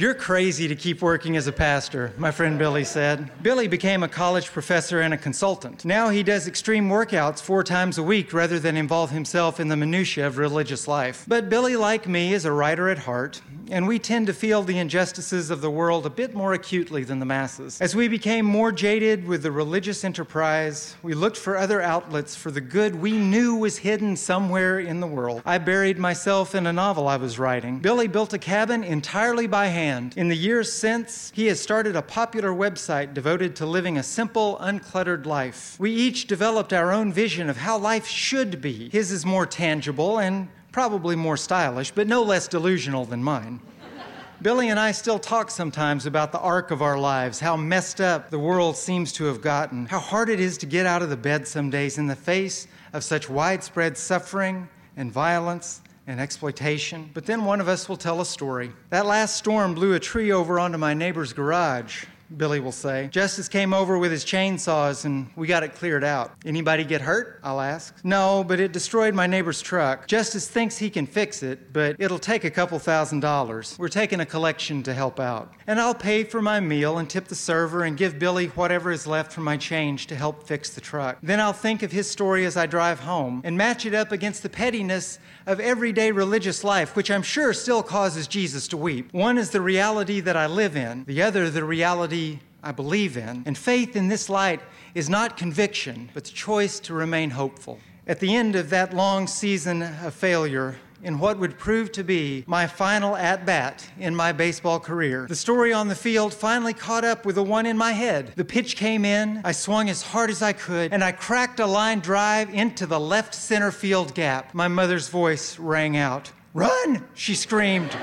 You're 0.00 0.14
crazy 0.14 0.66
to 0.66 0.74
keep 0.74 1.02
working 1.02 1.36
as 1.36 1.46
a 1.46 1.52
pastor, 1.52 2.14
my 2.16 2.30
friend 2.30 2.58
Billy 2.58 2.84
said. 2.84 3.30
Billy 3.42 3.68
became 3.68 4.02
a 4.02 4.08
college 4.08 4.46
professor 4.46 5.02
and 5.02 5.12
a 5.12 5.18
consultant. 5.18 5.84
Now 5.84 6.08
he 6.08 6.22
does 6.22 6.48
extreme 6.48 6.88
workouts 6.88 7.42
four 7.42 7.62
times 7.62 7.98
a 7.98 8.02
week 8.02 8.32
rather 8.32 8.58
than 8.58 8.78
involve 8.78 9.10
himself 9.10 9.60
in 9.60 9.68
the 9.68 9.76
minutiae 9.76 10.26
of 10.26 10.38
religious 10.38 10.88
life. 10.88 11.26
But 11.28 11.50
Billy, 11.50 11.76
like 11.76 12.08
me, 12.08 12.32
is 12.32 12.46
a 12.46 12.50
writer 12.50 12.88
at 12.88 13.00
heart. 13.00 13.42
and 13.70 13.86
we 13.86 14.00
tend 14.00 14.26
to 14.26 14.32
feel 14.32 14.62
the 14.62 14.78
injustices 14.78 15.48
of 15.48 15.60
the 15.60 15.70
world 15.70 16.04
a 16.04 16.10
bit 16.10 16.34
more 16.34 16.54
acutely 16.54 17.04
than 17.04 17.20
the 17.20 17.26
masses. 17.26 17.80
As 17.80 17.94
we 17.94 18.08
became 18.08 18.44
more 18.44 18.72
jaded 18.72 19.28
with 19.28 19.44
the 19.44 19.52
religious 19.52 20.02
enterprise, 20.02 20.96
we 21.04 21.14
looked 21.14 21.36
for 21.36 21.56
other 21.56 21.80
outlets 21.80 22.34
for 22.34 22.50
the 22.50 22.60
good 22.60 22.96
we 22.96 23.12
knew 23.12 23.54
was 23.54 23.76
hidden 23.76 24.16
somewhere 24.16 24.80
in 24.80 24.98
the 24.98 25.06
world. 25.06 25.42
I 25.46 25.58
buried 25.58 25.98
myself 25.98 26.56
in 26.56 26.66
a 26.66 26.72
novel 26.72 27.06
I 27.06 27.16
was 27.16 27.38
writing. 27.38 27.78
Billy 27.78 28.08
built 28.08 28.32
a 28.32 28.38
cabin 28.38 28.82
entirely 28.82 29.46
by 29.46 29.66
hand. 29.66 29.89
In 29.90 30.28
the 30.28 30.36
years 30.36 30.72
since, 30.72 31.32
he 31.34 31.46
has 31.46 31.60
started 31.60 31.96
a 31.96 32.02
popular 32.02 32.50
website 32.50 33.12
devoted 33.12 33.56
to 33.56 33.66
living 33.66 33.98
a 33.98 34.02
simple, 34.02 34.56
uncluttered 34.58 35.26
life. 35.26 35.76
We 35.80 35.90
each 35.90 36.26
developed 36.26 36.72
our 36.72 36.92
own 36.92 37.12
vision 37.12 37.50
of 37.50 37.56
how 37.56 37.76
life 37.76 38.06
should 38.06 38.60
be. 38.60 38.88
His 38.90 39.10
is 39.10 39.26
more 39.26 39.46
tangible 39.46 40.18
and 40.18 40.48
probably 40.70 41.16
more 41.16 41.36
stylish, 41.36 41.90
but 41.90 42.06
no 42.06 42.22
less 42.22 42.46
delusional 42.46 43.04
than 43.04 43.22
mine. 43.22 43.60
Billy 44.42 44.68
and 44.68 44.78
I 44.78 44.92
still 44.92 45.18
talk 45.18 45.50
sometimes 45.50 46.06
about 46.06 46.30
the 46.30 46.40
arc 46.40 46.70
of 46.70 46.82
our 46.82 46.98
lives, 46.98 47.40
how 47.40 47.56
messed 47.56 48.00
up 48.00 48.30
the 48.30 48.38
world 48.38 48.76
seems 48.76 49.12
to 49.14 49.24
have 49.24 49.40
gotten, 49.40 49.86
how 49.86 49.98
hard 49.98 50.28
it 50.28 50.38
is 50.38 50.56
to 50.58 50.66
get 50.66 50.86
out 50.86 51.02
of 51.02 51.10
the 51.10 51.16
bed 51.16 51.48
some 51.48 51.68
days 51.68 51.98
in 51.98 52.06
the 52.06 52.16
face 52.16 52.68
of 52.92 53.02
such 53.02 53.28
widespread 53.28 53.98
suffering 53.98 54.68
and 54.96 55.10
violence 55.10 55.82
and 56.10 56.20
exploitation. 56.20 57.08
But 57.14 57.24
then 57.24 57.44
one 57.44 57.60
of 57.60 57.68
us 57.68 57.88
will 57.88 57.96
tell 57.96 58.20
a 58.20 58.26
story. 58.26 58.72
That 58.90 59.06
last 59.06 59.36
storm 59.36 59.74
blew 59.74 59.94
a 59.94 60.00
tree 60.00 60.32
over 60.32 60.58
onto 60.58 60.76
my 60.76 60.92
neighbor's 60.92 61.32
garage. 61.32 62.04
Billy 62.36 62.60
will 62.60 62.72
say. 62.72 63.08
Justice 63.10 63.48
came 63.48 63.74
over 63.74 63.98
with 63.98 64.10
his 64.10 64.24
chainsaws 64.24 65.04
and 65.04 65.30
we 65.36 65.46
got 65.46 65.62
it 65.62 65.74
cleared 65.74 66.04
out. 66.04 66.32
Anybody 66.44 66.84
get 66.84 67.00
hurt? 67.00 67.40
I'll 67.42 67.60
ask. 67.60 67.94
No, 68.04 68.44
but 68.44 68.60
it 68.60 68.72
destroyed 68.72 69.14
my 69.14 69.26
neighbor's 69.26 69.60
truck. 69.60 70.06
Justice 70.06 70.48
thinks 70.48 70.78
he 70.78 70.90
can 70.90 71.06
fix 71.06 71.42
it, 71.42 71.72
but 71.72 71.96
it'll 71.98 72.18
take 72.18 72.44
a 72.44 72.50
couple 72.50 72.78
thousand 72.78 73.20
dollars. 73.20 73.76
We're 73.78 73.88
taking 73.88 74.20
a 74.20 74.26
collection 74.26 74.82
to 74.84 74.94
help 74.94 75.18
out. 75.18 75.52
And 75.66 75.80
I'll 75.80 75.94
pay 75.94 76.24
for 76.24 76.40
my 76.40 76.60
meal 76.60 76.98
and 76.98 77.08
tip 77.08 77.26
the 77.26 77.34
server 77.34 77.84
and 77.84 77.96
give 77.96 78.18
Billy 78.18 78.46
whatever 78.48 78.90
is 78.90 79.06
left 79.06 79.32
from 79.32 79.44
my 79.44 79.56
change 79.56 80.06
to 80.08 80.14
help 80.14 80.44
fix 80.44 80.70
the 80.70 80.80
truck. 80.80 81.18
Then 81.22 81.40
I'll 81.40 81.52
think 81.52 81.82
of 81.82 81.92
his 81.92 82.08
story 82.08 82.44
as 82.46 82.56
I 82.56 82.66
drive 82.66 83.00
home 83.00 83.42
and 83.44 83.56
match 83.56 83.86
it 83.86 83.94
up 83.94 84.12
against 84.12 84.42
the 84.42 84.48
pettiness 84.48 85.18
of 85.46 85.58
everyday 85.58 86.12
religious 86.12 86.62
life, 86.62 86.94
which 86.94 87.10
I'm 87.10 87.22
sure 87.22 87.52
still 87.52 87.82
causes 87.82 88.28
Jesus 88.28 88.68
to 88.68 88.76
weep. 88.76 89.12
One 89.12 89.38
is 89.38 89.50
the 89.50 89.60
reality 89.60 90.20
that 90.20 90.36
I 90.36 90.46
live 90.46 90.76
in, 90.76 91.04
the 91.04 91.22
other, 91.22 91.50
the 91.50 91.64
reality 91.64 92.19
I 92.62 92.72
believe 92.72 93.16
in. 93.16 93.42
And 93.46 93.56
faith 93.56 93.96
in 93.96 94.08
this 94.08 94.28
light 94.28 94.60
is 94.94 95.08
not 95.08 95.36
conviction, 95.36 96.10
but 96.14 96.24
the 96.24 96.30
choice 96.30 96.80
to 96.80 96.94
remain 96.94 97.30
hopeful. 97.30 97.78
At 98.06 98.20
the 98.20 98.34
end 98.34 98.56
of 98.56 98.70
that 98.70 98.94
long 98.94 99.26
season 99.26 99.82
of 99.82 100.14
failure, 100.14 100.76
in 101.02 101.18
what 101.18 101.38
would 101.38 101.58
prove 101.58 101.90
to 101.92 102.04
be 102.04 102.44
my 102.46 102.66
final 102.66 103.16
at 103.16 103.46
bat 103.46 103.88
in 103.98 104.14
my 104.14 104.32
baseball 104.32 104.78
career. 104.78 105.26
The 105.28 105.36
story 105.36 105.72
on 105.72 105.88
the 105.88 105.94
field 105.94 106.34
finally 106.34 106.74
caught 106.74 107.04
up 107.04 107.24
with 107.24 107.36
the 107.36 107.42
one 107.42 107.66
in 107.66 107.76
my 107.78 107.92
head. 107.92 108.32
The 108.36 108.44
pitch 108.44 108.76
came 108.76 109.04
in, 109.04 109.40
I 109.44 109.52
swung 109.52 109.88
as 109.88 110.02
hard 110.02 110.30
as 110.30 110.42
I 110.42 110.52
could, 110.52 110.92
and 110.92 111.02
I 111.02 111.12
cracked 111.12 111.60
a 111.60 111.66
line 111.66 112.00
drive 112.00 112.52
into 112.52 112.86
the 112.86 113.00
left 113.00 113.34
center 113.34 113.70
field 113.70 114.14
gap. 114.14 114.52
My 114.54 114.68
mother's 114.68 115.08
voice 115.08 115.58
rang 115.58 115.96
out. 115.96 116.32
Run! 116.52 117.06
She 117.14 117.34
screamed. 117.34 117.96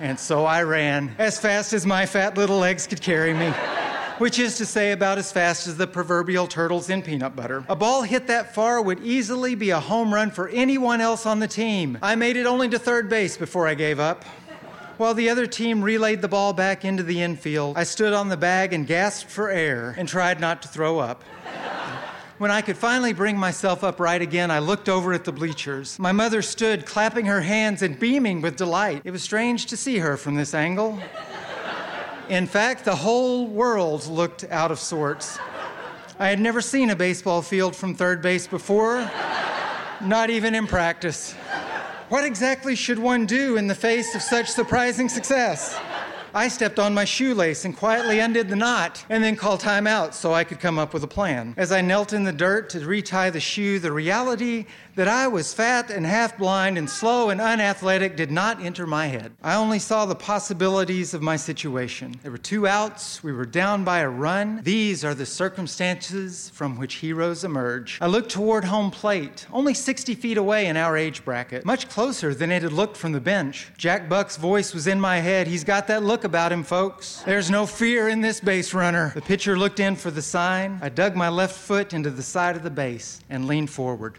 And 0.00 0.18
so 0.18 0.46
I 0.46 0.62
ran 0.62 1.14
as 1.18 1.38
fast 1.38 1.74
as 1.74 1.84
my 1.84 2.06
fat 2.06 2.36
little 2.36 2.58
legs 2.58 2.86
could 2.86 3.02
carry 3.02 3.34
me. 3.34 3.52
Which 4.16 4.38
is 4.38 4.58
to 4.58 4.66
say, 4.66 4.92
about 4.92 5.16
as 5.16 5.32
fast 5.32 5.66
as 5.66 5.76
the 5.78 5.86
proverbial 5.86 6.46
turtles 6.46 6.90
in 6.90 7.00
peanut 7.02 7.34
butter. 7.34 7.64
A 7.70 7.76
ball 7.76 8.02
hit 8.02 8.26
that 8.26 8.54
far 8.54 8.82
would 8.82 9.00
easily 9.02 9.54
be 9.54 9.70
a 9.70 9.80
home 9.80 10.12
run 10.12 10.30
for 10.30 10.48
anyone 10.48 11.00
else 11.00 11.24
on 11.24 11.38
the 11.38 11.48
team. 11.48 11.98
I 12.02 12.16
made 12.16 12.36
it 12.36 12.44
only 12.44 12.68
to 12.68 12.78
third 12.78 13.08
base 13.08 13.38
before 13.38 13.66
I 13.66 13.74
gave 13.74 13.98
up. 13.98 14.24
While 14.98 15.14
the 15.14 15.30
other 15.30 15.46
team 15.46 15.82
relayed 15.82 16.20
the 16.20 16.28
ball 16.28 16.52
back 16.52 16.84
into 16.84 17.02
the 17.02 17.22
infield, 17.22 17.78
I 17.78 17.84
stood 17.84 18.12
on 18.12 18.28
the 18.28 18.36
bag 18.36 18.74
and 18.74 18.86
gasped 18.86 19.30
for 19.30 19.48
air 19.48 19.94
and 19.96 20.06
tried 20.06 20.38
not 20.38 20.60
to 20.62 20.68
throw 20.68 20.98
up. 20.98 21.24
When 22.40 22.50
I 22.50 22.62
could 22.62 22.78
finally 22.78 23.12
bring 23.12 23.36
myself 23.36 23.84
upright 23.84 24.22
again, 24.22 24.50
I 24.50 24.60
looked 24.60 24.88
over 24.88 25.12
at 25.12 25.24
the 25.24 25.30
bleachers. 25.30 25.98
My 25.98 26.10
mother 26.10 26.40
stood 26.40 26.86
clapping 26.86 27.26
her 27.26 27.42
hands 27.42 27.82
and 27.82 28.00
beaming 28.00 28.40
with 28.40 28.56
delight. 28.56 29.02
It 29.04 29.10
was 29.10 29.22
strange 29.22 29.66
to 29.66 29.76
see 29.76 29.98
her 29.98 30.16
from 30.16 30.36
this 30.36 30.54
angle. 30.54 30.98
In 32.30 32.46
fact, 32.46 32.86
the 32.86 32.96
whole 32.96 33.46
world 33.46 34.06
looked 34.06 34.44
out 34.44 34.70
of 34.70 34.78
sorts. 34.78 35.38
I 36.18 36.28
had 36.28 36.40
never 36.40 36.62
seen 36.62 36.88
a 36.88 36.96
baseball 36.96 37.42
field 37.42 37.76
from 37.76 37.94
third 37.94 38.22
base 38.22 38.46
before, 38.46 39.10
not 40.00 40.30
even 40.30 40.54
in 40.54 40.66
practice. 40.66 41.34
What 42.08 42.24
exactly 42.24 42.74
should 42.74 42.98
one 42.98 43.26
do 43.26 43.58
in 43.58 43.66
the 43.66 43.74
face 43.74 44.14
of 44.14 44.22
such 44.22 44.48
surprising 44.48 45.10
success? 45.10 45.78
I 46.32 46.46
stepped 46.48 46.78
on 46.78 46.94
my 46.94 47.04
shoelace 47.04 47.64
and 47.64 47.76
quietly 47.76 48.20
undid 48.20 48.48
the 48.48 48.56
knot 48.56 49.04
and 49.08 49.22
then 49.22 49.34
called 49.34 49.60
time 49.60 49.86
out 49.86 50.14
so 50.14 50.32
I 50.32 50.44
could 50.44 50.60
come 50.60 50.78
up 50.78 50.94
with 50.94 51.02
a 51.02 51.08
plan. 51.08 51.54
As 51.56 51.72
I 51.72 51.80
knelt 51.80 52.12
in 52.12 52.22
the 52.22 52.32
dirt 52.32 52.70
to 52.70 52.80
retie 52.80 53.30
the 53.30 53.40
shoe, 53.40 53.80
the 53.80 53.90
reality 53.90 54.66
that 54.94 55.08
I 55.08 55.28
was 55.28 55.54
fat 55.54 55.90
and 55.90 56.04
half 56.04 56.36
blind 56.36 56.76
and 56.76 56.88
slow 56.88 57.30
and 57.30 57.40
unathletic 57.40 58.16
did 58.16 58.30
not 58.30 58.62
enter 58.62 58.86
my 58.86 59.06
head. 59.06 59.32
I 59.42 59.54
only 59.54 59.78
saw 59.78 60.06
the 60.06 60.14
possibilities 60.14 61.14
of 61.14 61.22
my 61.22 61.36
situation. 61.36 62.16
There 62.22 62.30
were 62.30 62.38
two 62.38 62.66
outs, 62.66 63.22
we 63.22 63.32
were 63.32 63.46
down 63.46 63.82
by 63.82 64.00
a 64.00 64.08
run. 64.08 64.60
These 64.62 65.04
are 65.04 65.14
the 65.14 65.26
circumstances 65.26 66.50
from 66.50 66.76
which 66.76 66.96
heroes 66.96 67.44
emerge. 67.44 67.98
I 68.00 68.06
looked 68.06 68.30
toward 68.30 68.64
home 68.64 68.90
plate, 68.90 69.46
only 69.52 69.74
60 69.74 70.14
feet 70.14 70.36
away 70.36 70.66
in 70.66 70.76
our 70.76 70.96
age 70.96 71.24
bracket, 71.24 71.64
much 71.64 71.88
closer 71.88 72.34
than 72.34 72.52
it 72.52 72.62
had 72.62 72.72
looked 72.72 72.96
from 72.96 73.12
the 73.12 73.20
bench. 73.20 73.70
Jack 73.76 74.08
Buck's 74.08 74.36
voice 74.36 74.74
was 74.74 74.86
in 74.86 75.00
my 75.00 75.18
head. 75.18 75.46
He's 75.46 75.64
got 75.64 75.86
that 75.86 76.02
look 76.02 76.19
about 76.24 76.52
him, 76.52 76.62
folks. 76.62 77.22
There's 77.24 77.50
no 77.50 77.66
fear 77.66 78.08
in 78.08 78.20
this 78.20 78.40
base 78.40 78.74
runner. 78.74 79.12
The 79.14 79.22
pitcher 79.22 79.58
looked 79.58 79.80
in 79.80 79.96
for 79.96 80.10
the 80.10 80.22
sign. 80.22 80.78
I 80.82 80.88
dug 80.88 81.16
my 81.16 81.28
left 81.28 81.56
foot 81.56 81.92
into 81.92 82.10
the 82.10 82.22
side 82.22 82.56
of 82.56 82.62
the 82.62 82.70
base 82.70 83.20
and 83.30 83.46
leaned 83.46 83.70
forward. 83.70 84.18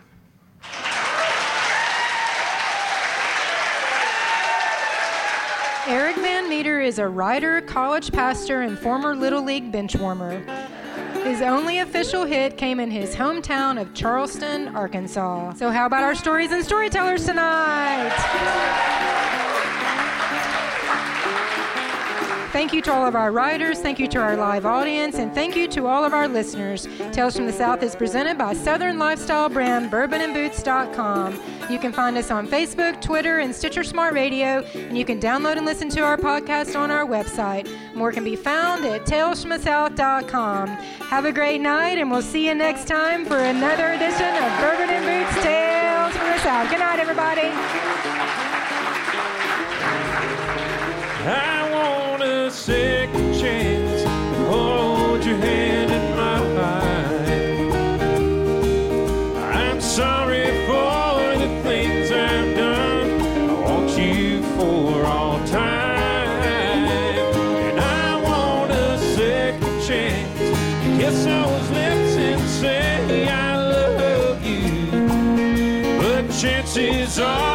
Eric 5.88 6.16
Van 6.18 6.48
Meter 6.48 6.80
is 6.80 7.00
a 7.00 7.08
writer, 7.08 7.60
college 7.62 8.12
pastor, 8.12 8.62
and 8.62 8.78
former 8.78 9.16
Little 9.16 9.44
League 9.44 9.72
benchwarmer. 9.72 10.46
His 11.24 11.42
only 11.42 11.80
official 11.80 12.24
hit 12.24 12.58
came 12.58 12.80
in 12.80 12.90
his 12.90 13.16
hometown 13.16 13.80
of 13.80 13.94
Charleston, 13.94 14.70
Arkansas. 14.76 15.54
So, 15.54 15.70
how 15.70 15.86
about 15.86 16.04
our 16.04 16.16
stories 16.16 16.52
and 16.52 16.64
storytellers 16.64 17.26
tonight? 17.26 18.10
Thank 22.52 22.74
you 22.74 22.82
to 22.82 22.94
all 22.94 23.08
of 23.08 23.16
our 23.16 23.32
writers, 23.32 23.80
thank 23.80 23.98
you 23.98 24.10
to 24.10 24.20
our 24.20 24.36
live 24.36 24.66
audience, 24.66 25.16
and 25.16 25.34
thank 25.34 25.56
you 25.56 25.70
to 25.70 25.88
all 25.88 26.04
of 26.04 26.14
our 26.14 26.28
listeners. 26.28 26.86
Tales 27.14 27.38
from 27.38 27.46
the 27.46 27.54
South 27.54 27.82
is 27.82 27.96
presented 27.96 28.38
by 28.38 28.54
Southern 28.54 29.00
Lifestyle 29.00 29.48
brand 29.48 29.90
bourbonandboots.com. 29.90 31.40
You 31.70 31.80
can 31.80 31.94
find 31.94 32.18
us 32.18 32.30
on 32.30 32.46
Facebook, 32.46 33.00
Twitter, 33.02 33.40
and 33.40 33.56
Stitcher 33.56 33.86
Smart 33.86 34.14
Radio, 34.14 34.64
and 34.76 34.98
you 34.98 35.06
can 35.06 35.18
download 35.18 35.56
and 35.56 35.66
listen 35.66 35.88
to 35.92 36.02
our 36.02 36.18
podcast 36.18 36.78
on 36.78 36.92
our 36.92 37.06
website. 37.06 37.70
More 37.96 38.12
can 38.12 38.26
be 38.26 38.36
found 38.36 38.84
at 38.84 39.06
talesfromthesouth.com. 39.06 40.68
Have 40.68 41.24
a 41.24 41.32
great 41.32 41.62
night, 41.62 42.00
and 42.00 42.12
we'll 42.12 42.22
see 42.22 42.48
you 42.48 42.54
next 42.54 42.86
time 42.86 43.26
for 43.26 43.38
another 43.38 43.94
edition 43.94 44.28
of 44.28 44.60
Bourbon 44.60 44.90
and 44.90 45.06
Boots 45.06 45.42
Tales 45.42 46.14
from 46.18 46.28
the 46.28 46.40
South. 46.40 46.70
Good 46.70 46.80
night, 46.80 47.00
everybody. 47.00 47.48
Second 52.52 53.40
chance 53.40 54.04
to 54.04 54.46
hold 54.46 55.24
your 55.26 55.38
hand 55.38 55.92
in 55.92 56.16
mine. 56.16 57.72
I'm 59.42 59.80
sorry 59.82 60.46
for 60.68 61.38
the 61.40 61.48
things 61.64 62.12
I've 62.12 62.56
done. 62.56 63.22
I 63.50 63.54
want 63.54 63.98
you 63.98 64.44
for 64.56 65.06
all 65.06 65.40
time. 65.48 66.86
And 67.68 67.80
I 67.80 68.22
want 68.22 68.72
a 68.72 68.98
second 69.16 69.82
chance 69.88 70.40
to 70.40 70.98
kiss 71.00 71.24
those 71.24 71.70
lips 71.72 72.16
and 72.18 72.42
say 72.50 73.28
I 73.28 73.56
love 73.56 74.46
you. 74.46 74.92
But 76.00 76.30
chances 76.38 77.18
are 77.18 77.51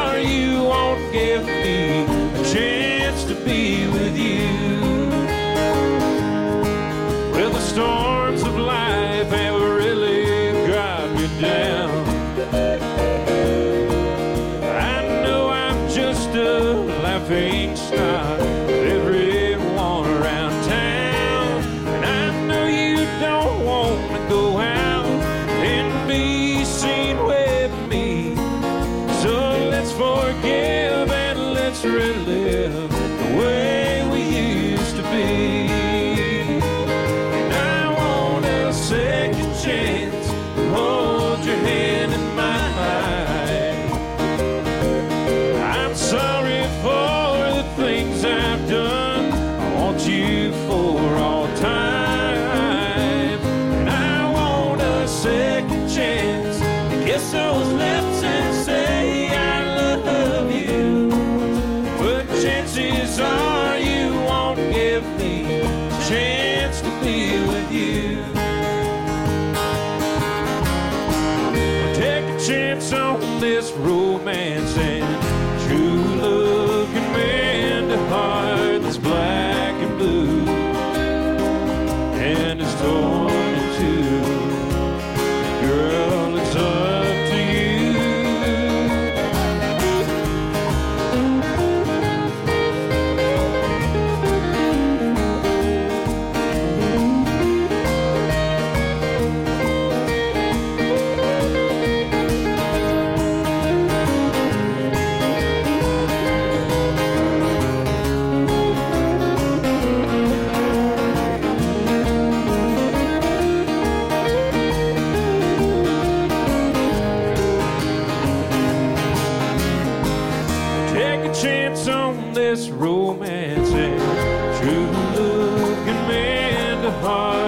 to 66.82 66.90
be 67.04 67.25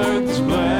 heart 0.02 0.26
that's 0.26 0.77